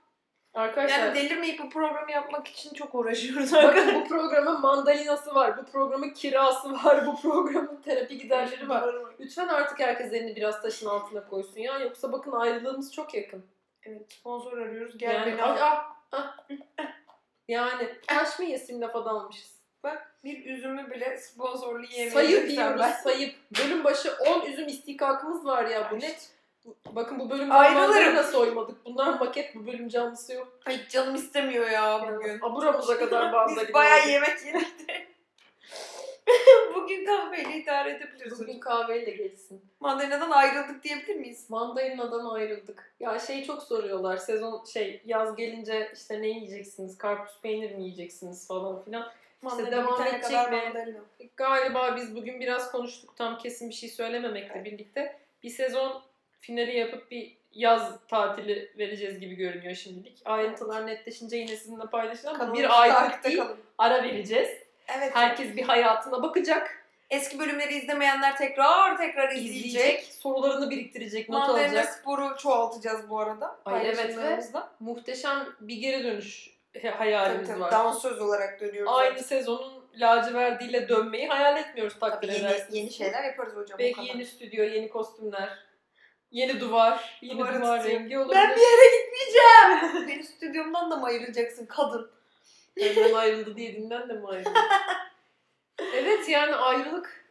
Arkadaşlar 0.55 0.99
Yani 0.99 1.15
delirmeyip 1.15 1.59
bu 1.59 1.71
programı 1.71 2.13
yapmak 2.13 2.49
için 2.49 2.75
çok 2.75 2.95
uğraşıyoruz 2.95 3.53
bakın 3.53 3.67
arkadaşlar. 3.67 3.95
bu 3.95 4.09
programın 4.09 4.61
mandalinası 4.61 5.35
var, 5.35 5.59
bu 5.59 5.65
programın 5.73 6.11
kirası 6.11 6.73
var, 6.73 7.07
bu 7.07 7.21
programın 7.21 7.81
terapi 7.85 8.19
giderleri 8.19 8.69
var. 8.69 8.95
Lütfen 9.21 9.49
artık 9.49 9.81
herkes 9.81 10.13
elini 10.13 10.37
biraz 10.37 10.63
taşın 10.63 10.87
altına 10.87 11.27
koysun 11.27 11.61
ya. 11.61 11.79
Yoksa 11.79 12.13
bakın 12.13 12.33
ayrılığımız 12.33 12.95
çok 12.95 13.15
yakın. 13.15 13.45
Evet 13.83 14.13
sponsor 14.13 14.59
arıyoruz. 14.59 14.99
Gel 14.99 15.15
yani, 15.15 15.33
beni 15.33 15.43
al. 15.43 15.57
ah, 15.61 15.97
ah. 16.13 16.37
yani 17.49 17.89
taş 18.07 18.39
mı 18.39 18.45
yesim 18.45 18.81
lafa 18.81 19.05
dalmışız. 19.05 19.63
Bak 19.85 20.17
bir 20.25 20.45
üzümü 20.45 20.91
bile 20.91 21.19
sponsorlu 21.19 21.85
yemeği 21.85 22.11
Sayıp 22.11 22.51
yiyoruz, 22.51 22.81
ben. 22.81 22.93
sayıp. 22.93 23.35
Bölüm 23.59 23.85
başı 23.85 24.13
10 24.17 24.47
üzüm 24.47 24.69
istikakımız 24.69 25.45
var 25.45 25.65
ya 25.65 25.89
bu 25.91 26.01
ne? 26.01 26.17
Bakın 26.93 27.19
bu 27.19 27.31
bölümde 27.31 27.55
Ayrılırım. 27.55 27.91
mandalina 27.91 28.23
soymadık. 28.23 28.85
Bunlar 28.85 29.19
maket, 29.19 29.55
bu 29.55 29.67
bölüm 29.67 29.89
canlısı 29.89 30.33
yok. 30.33 30.59
Ay 30.67 30.89
canım 30.89 31.15
istemiyor 31.15 31.71
ya 31.71 32.09
bugün. 32.17 32.39
aburamıza 32.43 32.99
kadar 32.99 33.33
mandalina. 33.33 33.69
Biz 33.69 33.75
bayağı 33.75 34.09
yemek 34.09 34.47
yedik 34.47 34.89
de. 34.89 35.07
bugün 36.75 37.05
kahveyle 37.05 37.57
idare 37.57 37.91
edebiliriz. 37.91 38.41
Bugün 38.41 38.61
kahveyle 38.61 39.11
geçsin. 39.11 39.63
Mandalinadan 39.81 40.31
ayrıldık 40.31 40.85
diyebilir 40.85 41.17
miyiz? 41.17 41.51
Mandalinadan 41.51 42.25
ayrıldık. 42.25 42.95
Ya 43.01 43.19
şey 43.19 43.45
çok 43.45 43.63
soruyorlar. 43.63 44.17
Sezon 44.17 44.65
şey 44.65 45.03
yaz 45.05 45.37
gelince 45.37 45.93
işte 45.95 46.23
ne 46.23 46.29
yiyeceksiniz? 46.29 46.99
Karpuz 46.99 47.41
peynir 47.43 47.75
mi 47.75 47.83
yiyeceksiniz 47.83 48.49
falan 48.49 48.83
filan. 48.85 49.13
Mandalina 49.43 49.71
devam 49.73 49.95
bitene 49.95 50.09
edecek 50.19 50.51
mi? 50.51 50.57
mandalina. 50.57 51.01
Galiba 51.37 51.97
biz 51.97 52.17
bugün 52.17 52.41
biraz 52.41 52.73
konuştuk 52.73 53.17
tam 53.17 53.39
kesin 53.39 53.69
bir 53.69 53.75
şey 53.75 53.89
söylememekle 53.89 54.65
birlikte. 54.65 55.19
Bir 55.43 55.51
sezon 55.51 56.03
finali 56.43 56.77
yapıp 56.79 57.11
bir 57.11 57.37
yaz 57.55 57.93
tatili 58.09 58.73
vereceğiz 58.79 59.21
gibi 59.21 59.35
görünüyor 59.35 59.75
şimdilik. 59.75 60.19
Ayrıntılar 60.25 60.87
netleşince 60.87 61.37
yine 61.37 61.57
sizinle 61.57 61.87
paylaşacağım. 61.87 62.39
Kalın, 62.39 62.55
bir 62.55 62.81
aylık 62.83 63.25
değil 63.25 63.39
kalın. 63.39 63.59
ara 63.79 64.03
vereceğiz. 64.03 64.49
Evet. 64.99 65.11
Herkes 65.15 65.57
bir 65.57 65.63
hayatına 65.63 66.23
bakacak, 66.23 66.79
Eski 67.11 67.39
bölümleri 67.39 67.75
izlemeyenler 67.75 68.37
tekrar 68.37 68.97
tekrar 68.97 69.31
izleyecek. 69.33 69.65
izleyecek, 69.67 70.05
sorularını 70.05 70.71
biriktirecek, 70.71 71.29
not 71.29 71.39
Mandalina 71.41 71.67
alacak. 71.69 71.93
sporu 71.93 72.37
çoğaltacağız 72.39 73.11
bu 73.11 73.21
arada. 73.21 73.57
Ay, 73.65 73.87
evet 73.87 74.17
ve 74.19 74.41
muhteşem 74.81 75.47
bir 75.61 75.77
geri 75.77 76.05
dönüş 76.05 76.51
he- 76.73 76.81
Tabii 76.81 76.93
hayalimiz 76.93 77.49
tabii. 77.49 77.61
var. 77.61 77.73
Dansöz 77.73 78.21
olarak 78.21 78.61
dönüyoruz. 78.61 78.93
Aynı 78.95 79.11
zaten. 79.19 79.23
sezonun 79.23 79.73
laciverdiyle 79.97 80.89
dönmeyi 80.89 81.29
hayal 81.29 81.57
etmiyoruz 81.57 81.99
takdir 81.99 82.29
Tabii 82.29 82.37
yeni, 82.39 82.47
edersiniz. 82.47 82.75
yeni 82.75 82.91
şeyler 82.91 83.25
yaparız 83.25 83.57
hocam. 83.57 83.79
Belki 83.79 84.07
yeni 84.07 84.27
stüdyo, 84.27 84.65
yeni 84.65 84.89
kostümler, 84.89 85.49
yeni 86.33 86.61
duvar, 86.61 87.19
yeni 87.23 87.39
Duvarı 87.39 87.61
duvar 87.63 87.79
tutuyor. 87.83 88.01
rengi 88.01 88.19
olabilir. 88.19 88.35
Ben 88.35 88.57
bir 88.57 88.61
yere 88.61 88.97
gitmeyeceğim. 88.97 90.09
Beni 90.09 90.25
stüdyomdan 90.25 90.91
da 90.91 90.97
mı 90.97 91.07
ayıracaksın 91.07 91.67
kadın? 91.67 92.11
Benden 92.77 93.15
ayrıldı 93.15 93.57
diye 93.57 93.75
dinden 93.77 94.09
de 94.09 94.13
mi 94.13 94.29
ayrıldı? 94.29 94.51
evet 95.95 96.29
yani 96.29 96.55
ayrılık 96.57 97.22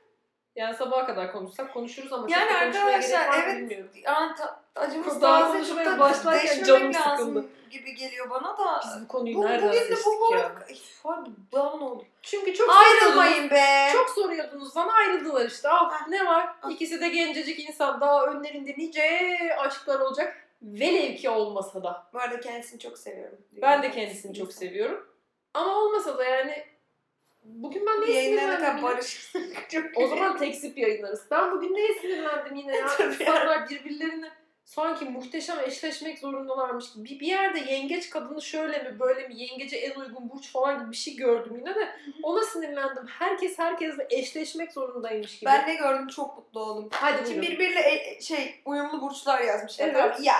Yani 0.56 0.76
sabaha 0.76 1.06
kadar 1.06 1.32
konuşsak 1.32 1.74
konuşuruz 1.74 2.14
ama 2.14 2.28
Yani 2.30 2.50
çok 2.50 2.58
arkadaşlar, 2.58 3.00
gerek 3.02 3.30
var 3.30 3.38
mı 3.38 3.44
evet. 3.46 3.58
bilmiyorum. 3.58 3.92
Yani 4.04 4.36
ta- 4.36 4.62
acımız 4.76 5.22
Daha 5.22 5.52
konuşmaya 5.52 6.00
başlarken 6.00 6.64
canım 6.64 6.94
sıkıldı. 6.94 7.46
gibi 7.70 7.96
geliyor 7.96 8.30
bana 8.30 8.58
da. 8.58 8.82
Biz 8.86 9.04
bu 9.04 9.08
konuyu 9.08 9.36
bu, 9.36 9.46
nereden 9.46 9.70
bugün 9.70 9.80
de 9.82 9.96
bu 10.06 10.26
olarak 10.26 10.70
down 11.52 11.82
oldu. 11.82 12.06
Çünkü 12.22 12.54
çok. 12.54 12.70
Ayrılmayın 12.70 13.50
be. 13.50 13.90
Çok 13.94 14.10
soruyordunuz 14.10 14.76
bana 14.76 14.94
ayrıldılar 14.94 15.46
işte. 15.46 15.70
Ah, 15.70 16.02
Heh. 16.02 16.08
ne 16.08 16.26
var? 16.26 16.56
Ah. 16.62 16.70
İkisi 16.72 17.02
de 17.02 17.10
gencecik 17.10 17.60
insan. 17.60 18.02
Daha 18.02 18.26
önlerinde 18.26 18.76
nice 18.78 19.38
aşklar 19.60 20.00
olacak. 20.00 20.48
Velev 20.62 21.16
ki 21.16 21.30
olmasa 21.30 21.84
da. 21.84 22.08
Bu 22.14 22.20
arada 22.20 22.40
kendisini 22.40 22.80
çok 22.80 22.98
seviyorum. 22.98 23.38
Ben 23.52 23.84
de 23.84 23.92
kendisini 23.92 24.34
çok 24.38 24.54
seviyorum. 24.54 25.08
Ama 25.54 25.76
olmasa 25.76 26.18
da 26.18 26.24
yani 26.24 26.66
bugün 27.44 27.86
ben 27.86 28.02
neye 28.02 28.14
Yayınlarına 28.24 28.56
kadar 28.58 28.58
sinirlendim? 28.72 28.84
yine? 28.84 28.96
barış. 28.96 29.34
çok 29.70 29.84
O 29.96 30.08
zaman 30.08 30.38
tek 30.38 30.56
sip 30.56 30.78
yayınlarız. 30.78 31.22
Ben 31.32 31.52
bugün 31.52 31.76
neye 31.76 31.94
sinirlendim 31.94 32.56
yine 32.56 32.76
ya? 32.78 32.88
Tabii 32.98 33.14
İnsanlar 33.14 33.70
birbirlerine 33.70 34.30
sanki 34.66 35.06
muhteşem 35.06 35.60
eşleşmek 35.60 36.20
zorundalarmış 36.20 36.94
gibi. 36.94 37.10
Bir, 37.10 37.20
bir 37.20 37.28
yerde 37.28 37.60
yengeç 37.60 38.10
kadını 38.10 38.42
şöyle 38.42 38.84
mi 38.84 39.00
böyle 39.00 39.28
mi 39.28 39.34
yengece 39.42 39.78
en 39.78 40.00
uygun 40.00 40.30
burç 40.30 40.52
falan 40.52 40.80
gibi 40.82 40.92
bir 40.92 40.96
şey 40.98 41.16
gördüm 41.16 41.56
yine 41.58 41.76
de 41.76 41.90
ona 42.24 42.44
sinirlendim. 42.44 43.08
Herkes 43.08 43.60
herkesle 43.60 44.08
eşleşmek 44.10 44.72
zorundaymış 44.72 45.40
gibi. 45.40 45.46
Ben 45.50 45.68
ne 45.68 45.76
gördüm 45.76 46.08
çok 46.08 46.38
mutlu 46.38 46.60
oldum. 46.60 46.90
Hadi 46.92 47.18
Şimdi 47.18 47.30
buyurun. 47.30 47.42
birbiriyle 47.42 47.80
e- 47.82 48.22
şey 48.22 48.62
uyumlu 48.66 49.02
burçlar 49.02 49.42
yazmışlar. 49.42 49.88
Evet. 49.88 50.16
Ya 50.22 50.36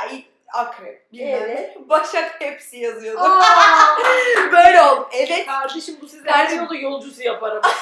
akrep. 0.54 1.12
Bilmem 1.12 1.28
Evet. 1.44 1.76
ne. 1.80 1.90
Başak 1.90 2.42
hepsi 2.42 2.78
yazıyordu. 2.78 3.24
Böyle 4.52 4.82
oldu. 4.82 5.10
Evet. 5.14 5.46
Kardeşim 5.46 5.96
bu 6.02 6.08
Kardeşim. 6.08 6.32
her 6.32 6.50
yolu 6.64 6.76
yolcusu 6.78 7.24
yapar 7.24 7.52
ama. 7.52 7.74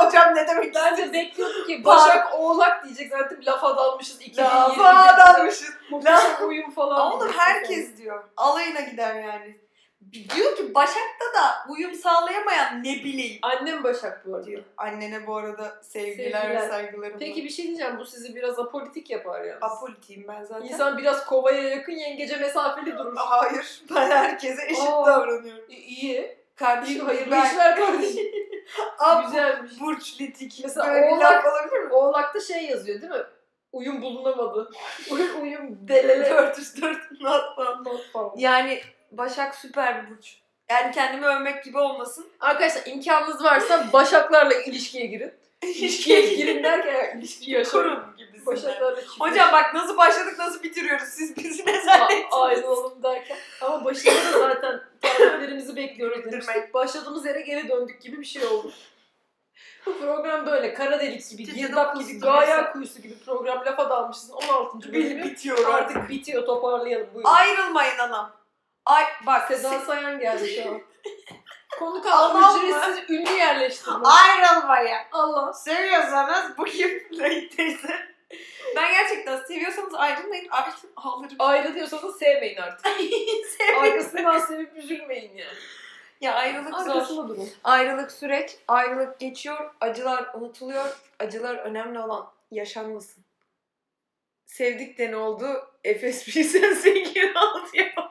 Hocam 0.06 0.34
ne 0.34 0.48
demek 0.48 0.74
Ben 0.74 0.96
de 0.96 1.12
bekliyordum 1.12 1.66
ki 1.66 1.84
Başak 1.84 2.34
Oğlak 2.38 2.84
diyecek 2.84 3.10
zaten 3.10 3.38
lafa 3.46 3.76
dalmışız 3.76 4.20
2020'de. 4.22 4.42
Lafa 4.42 5.18
dalmışız. 5.18 5.70
Muhteşem 5.90 6.48
uyum 6.48 6.70
falan. 6.70 7.12
Oğlum 7.12 7.32
herkes 7.36 7.96
diyor. 7.96 8.24
Alayına 8.36 8.80
gider 8.80 9.14
yani. 9.14 9.63
Diyor 10.12 10.56
ki 10.56 10.74
Başak'ta 10.74 11.38
da 11.40 11.54
uyum 11.68 11.94
sağlayamayan 11.94 12.78
ne 12.84 12.94
bileyim 12.94 13.38
Annem 13.42 13.84
Başak 13.84 14.26
bu 14.26 14.34
arada. 14.34 14.46
diyor. 14.46 14.62
Annene 14.76 15.26
bu 15.26 15.36
arada 15.36 15.78
sevgiler, 15.82 16.40
Sevgiler. 16.42 16.62
ve 16.62 16.68
saygılarım. 16.68 17.18
Peki 17.18 17.44
bir 17.44 17.50
şey 17.50 17.66
diyeceğim. 17.66 17.98
Bu 17.98 18.04
sizi 18.06 18.34
biraz 18.34 18.58
apolitik 18.58 19.10
yapar 19.10 19.44
yani. 19.44 19.58
Apolitiyim 19.60 20.24
ben 20.28 20.44
zaten. 20.44 20.68
İnsan 20.68 20.98
biraz 20.98 21.26
kovaya 21.26 21.62
yakın 21.68 21.92
yengece 21.92 22.36
mesafeli 22.36 22.98
durur. 22.98 23.16
Hayır. 23.16 23.82
Ben 23.94 24.10
herkese 24.10 24.64
eşit 24.66 24.88
Aa. 24.88 25.06
davranıyorum. 25.06 25.64
İyi. 25.68 25.84
iyi. 25.86 26.38
Kardeşim 26.56 27.06
Hayırlı 27.06 27.30
ben... 27.30 27.44
işler 27.46 27.76
kardeşim. 27.76 28.26
Ab 28.98 29.26
Güzelmiş. 29.26 29.80
burç 29.80 30.20
litik. 30.20 30.60
Mesela 30.62 30.94
Böyle 30.94 31.06
oğlak- 31.06 31.44
olabilir 31.46 31.80
mi? 31.82 31.92
Oğlak'ta 31.92 32.40
şey 32.40 32.64
yazıyor 32.64 33.00
değil 33.02 33.12
mi? 33.12 33.22
Uyum 33.72 34.02
bulunamadı. 34.02 34.70
Uyum, 35.10 35.42
uyum 35.42 35.88
delele. 35.88 36.30
404 36.30 36.96
not 37.20 37.56
falan. 37.56 37.84
Not 37.84 38.12
falan. 38.12 38.32
Yani 38.36 38.80
Başak 39.18 39.54
süper 39.54 40.02
bir 40.04 40.10
burç. 40.10 40.38
Yani 40.70 40.92
kendimi 40.92 41.26
övmek 41.26 41.64
gibi 41.64 41.78
olmasın. 41.78 42.26
Arkadaşlar 42.40 42.82
imkanınız 42.86 43.44
varsa 43.44 43.92
Başaklarla 43.92 44.54
ilişkiye 44.54 45.06
girin. 45.06 45.32
İlişkiye 45.62 46.34
girin 46.34 46.62
derken 46.62 46.94
yani 46.94 47.18
ilişki 47.20 47.50
yaşarım. 47.50 48.04
Gibisinden. 48.16 48.46
Başaklarla 48.46 49.00
çiftleşin. 49.00 49.20
Hocam 49.20 49.52
bak 49.52 49.74
nasıl 49.74 49.96
başladık 49.96 50.34
nasıl 50.38 50.62
bitiriyoruz 50.62 51.08
siz 51.08 51.36
bizi 51.36 51.66
ne 51.66 51.80
zannettiniz? 51.80 52.26
Aynı 52.32 52.66
olalım 52.66 53.02
derken. 53.02 53.36
Ama 53.60 53.84
başında 53.84 54.14
da 54.14 54.38
zaten 54.38 54.80
tariflerimizi 55.00 55.76
bekliyoruz 55.76 56.24
demiştik. 56.24 56.74
Başladığımız 56.74 57.26
yere 57.26 57.40
geri 57.40 57.68
döndük 57.68 58.02
gibi 58.02 58.20
bir 58.20 58.26
şey 58.26 58.44
oldu. 58.46 58.72
Bu 59.86 59.98
program 59.98 60.46
böyle 60.46 60.74
kara 60.74 61.00
delik 61.00 61.30
gibi, 61.30 61.44
girdap 61.44 61.96
gibi, 61.96 62.08
gibi. 62.08 62.20
gaye 62.20 62.72
kuyusu 62.72 63.02
gibi 63.02 63.14
program 63.26 63.64
lafa 63.64 63.90
dalmışız. 63.90 64.30
16. 64.30 64.92
Bil 64.92 64.94
bölümü 64.94 65.24
bitiyor 65.24 65.58
artık. 65.58 65.96
artık 65.96 66.10
bitiyor 66.10 66.46
toparlayalım 66.46 67.06
buyurun. 67.14 67.30
Ayrılmayın 67.30 67.98
anam. 67.98 68.43
Ay 68.86 69.04
bak 69.26 69.48
siz- 69.48 69.62
Sayan 69.86 70.18
geldi 70.18 70.48
şu 70.48 70.68
an. 70.70 70.80
Konuk 71.78 72.04
mı? 72.04 72.58
ücretsiz 72.68 73.10
ünlü 73.10 73.30
yerleştirme. 73.30 74.06
ayrılmayın. 74.06 74.98
Allah. 75.12 75.52
Seviyorsanız 75.52 76.58
bu 76.58 76.64
kim 76.64 77.08
teyze? 77.56 78.14
Ben 78.76 78.92
gerçekten 78.92 79.36
seviyorsanız 79.44 79.94
ayrılmayın. 79.94 80.48
Artık 80.50 80.90
ağlarım. 80.96 81.36
Ayrı 81.38 81.74
diyorsanız 81.74 82.18
sevmeyin 82.18 82.56
artık. 82.56 82.86
Sevmeyin. 82.86 83.44
Arkasından 83.80 84.38
sevip 84.38 84.76
üzülmeyin 84.76 85.36
yani. 85.36 85.58
Ya 86.20 86.34
ayrılık 86.34 86.74
zor. 86.74 86.90
Arkasında 86.96 87.28
durun. 87.28 87.48
Ayrılık 87.64 88.12
süreç, 88.12 88.56
ayrılık 88.68 89.20
geçiyor, 89.20 89.74
acılar 89.80 90.30
unutuluyor. 90.34 90.96
Acılar 91.18 91.54
önemli 91.54 91.98
olan 91.98 92.32
yaşanmasın. 92.50 93.24
Sevdik 94.46 94.98
de 94.98 95.10
ne 95.10 95.16
oldu? 95.16 95.70
Efes 95.84 96.24
Pilsen 96.24 96.74
sevgili 96.74 97.32
aldı 97.38 97.68
yapamadık. 97.74 98.03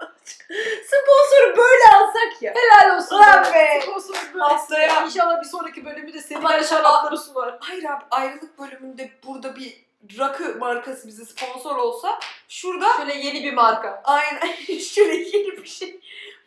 Sponsoru 0.88 1.58
böyle 1.58 1.84
alsak 1.96 2.42
ya. 2.42 2.54
Helal 2.56 2.98
olsun. 2.98 3.16
Ulan 3.16 3.44
be. 3.46 3.54
be. 3.54 3.82
Sponsor 3.84 4.16
böyle 4.34 4.44
Haftaya-. 4.44 5.06
İnşallah 5.06 5.42
bir 5.42 5.48
sonraki 5.48 5.86
bölümü 5.86 6.14
de 6.14 6.22
sevilen 6.22 6.64
şarapları 6.64 7.18
sunar. 7.18 7.58
Hayır 7.62 7.84
abi 7.84 8.04
ayrılık 8.12 8.60
bölümünde 8.60 9.12
burada 9.28 9.56
bir 9.56 9.86
rakı 10.20 10.56
markası 10.60 11.08
bize 11.08 11.26
sponsor 11.26 11.76
olsa 11.76 12.20
şurada 12.50 12.94
Şöyle 12.98 13.14
yeni 13.14 13.44
bir 13.44 13.54
marka. 13.54 14.02
aynen 14.04 14.54
şöyle 14.80 15.16
yeni 15.16 15.58
bir 15.58 15.68
şey. 15.68 16.00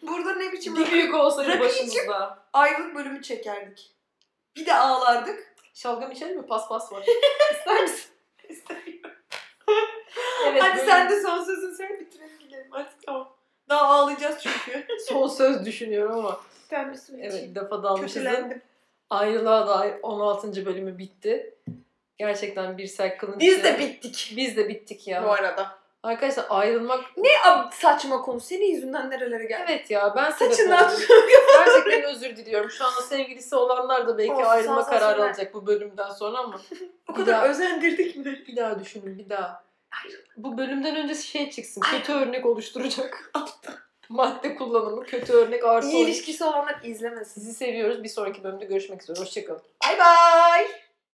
Burada 0.03 0.33
ne 0.35 0.53
biçim 0.53 0.77
Bir 0.77 0.91
büyük 0.91 1.15
olsaydı 1.15 1.51
Rakı 1.51 1.61
başımızda. 1.61 2.39
ayrılık 2.53 2.95
bölümü 2.95 3.23
çekerdik. 3.23 3.93
Bir 4.57 4.67
de 4.67 4.75
ağlardık. 4.75 5.55
Şalgam 5.75 6.11
içelim 6.13 6.37
mi? 6.37 6.47
Paspas 6.47 6.93
var. 6.93 7.05
İster 7.53 7.83
misin? 7.83 8.11
Evet, 10.47 10.63
Hadi 10.63 10.77
bölüm- 10.77 10.87
sen 10.87 11.11
de 11.11 11.21
son 11.23 11.45
sözünü 11.45 11.77
söyle 11.77 12.01
bitirelim 12.01 12.39
gidelim 12.39 12.73
artık 12.73 13.03
tamam. 13.07 13.36
Daha 13.69 13.87
ağlayacağız 13.87 14.37
çünkü. 14.41 14.87
son 15.09 15.29
söz 15.29 15.67
düşünüyorum 15.67 16.19
ama. 16.19 16.41
ben 16.73 16.93
bir 16.93 16.99
su 16.99 17.13
Evet 17.21 17.57
lafa 17.57 17.83
dalmışız. 17.83 18.27
Ayrılığa 19.11 19.67
dair 19.69 19.95
16. 20.03 20.67
bölümü 20.67 20.99
bitti. 20.99 21.55
Gerçekten 22.19 22.79
bir 22.79 22.97
kılınç. 23.19 23.41
Biz 23.41 23.65
de 23.65 23.79
bittik. 23.79 24.33
Biz 24.37 24.57
de 24.57 24.69
bittik 24.69 25.09
ya. 25.09 25.25
Bu 25.25 25.31
arada. 25.31 25.79
Arkadaşlar 26.03 26.47
ayrılmak 26.49 27.05
Ne 27.17 27.29
ab- 27.29 27.73
saçma 27.75 28.23
konu. 28.23 28.41
Senin 28.41 28.65
yüzünden 28.67 29.11
nerelere 29.11 29.45
geldi? 29.45 29.65
Evet 29.69 29.91
ya 29.91 30.13
ben 30.17 30.31
sebep 30.31 30.55
Saçından 30.55 30.85
oldum. 30.89 31.01
Gerçekten 31.65 32.03
özür 32.03 32.37
diliyorum. 32.37 32.71
Şu 32.71 32.85
anda 32.87 33.03
sevgilisi 33.03 33.57
olanlar 33.57 34.09
da 34.09 34.19
belki 34.19 34.33
Olsun, 34.33 34.45
ayrılma 34.45 34.87
kararı 34.87 35.25
alacak 35.25 35.55
bu 35.55 35.67
bölümden 35.67 36.11
sonra 36.11 36.39
ama 36.39 36.61
O 37.09 37.13
Bir 37.13 37.15
kadar 37.15 37.35
daha- 37.35 37.49
özendirdik 37.49 38.17
mi? 38.17 38.25
bir 38.25 38.57
daha 38.57 38.81
düşünün 38.81 39.19
bir 39.19 39.29
daha. 39.29 39.65
Bu 40.37 40.59
bölümden 40.59 40.97
önce 40.97 41.15
şey 41.15 41.51
çıksın. 41.51 41.81
Kötü 41.81 42.13
örnek 42.13 42.47
oluşturacak. 42.47 43.33
Madde 44.09 44.57
kullanımı 44.57 45.05
kötü 45.05 45.33
örnek 45.33 45.65
artı 45.65 45.89
İyi 45.89 46.05
ilişkisi 46.05 46.45
olanlar 46.45 46.81
izlemesin. 46.85 47.41
Sizi 47.41 47.55
seviyoruz. 47.55 48.03
Bir 48.03 48.09
sonraki 48.09 48.45
bölümde 48.45 48.65
görüşmek 48.65 49.03
üzere. 49.03 49.21
Hoşçakalın. 49.21 49.63
Bay 49.85 49.99
bay. 49.99 50.67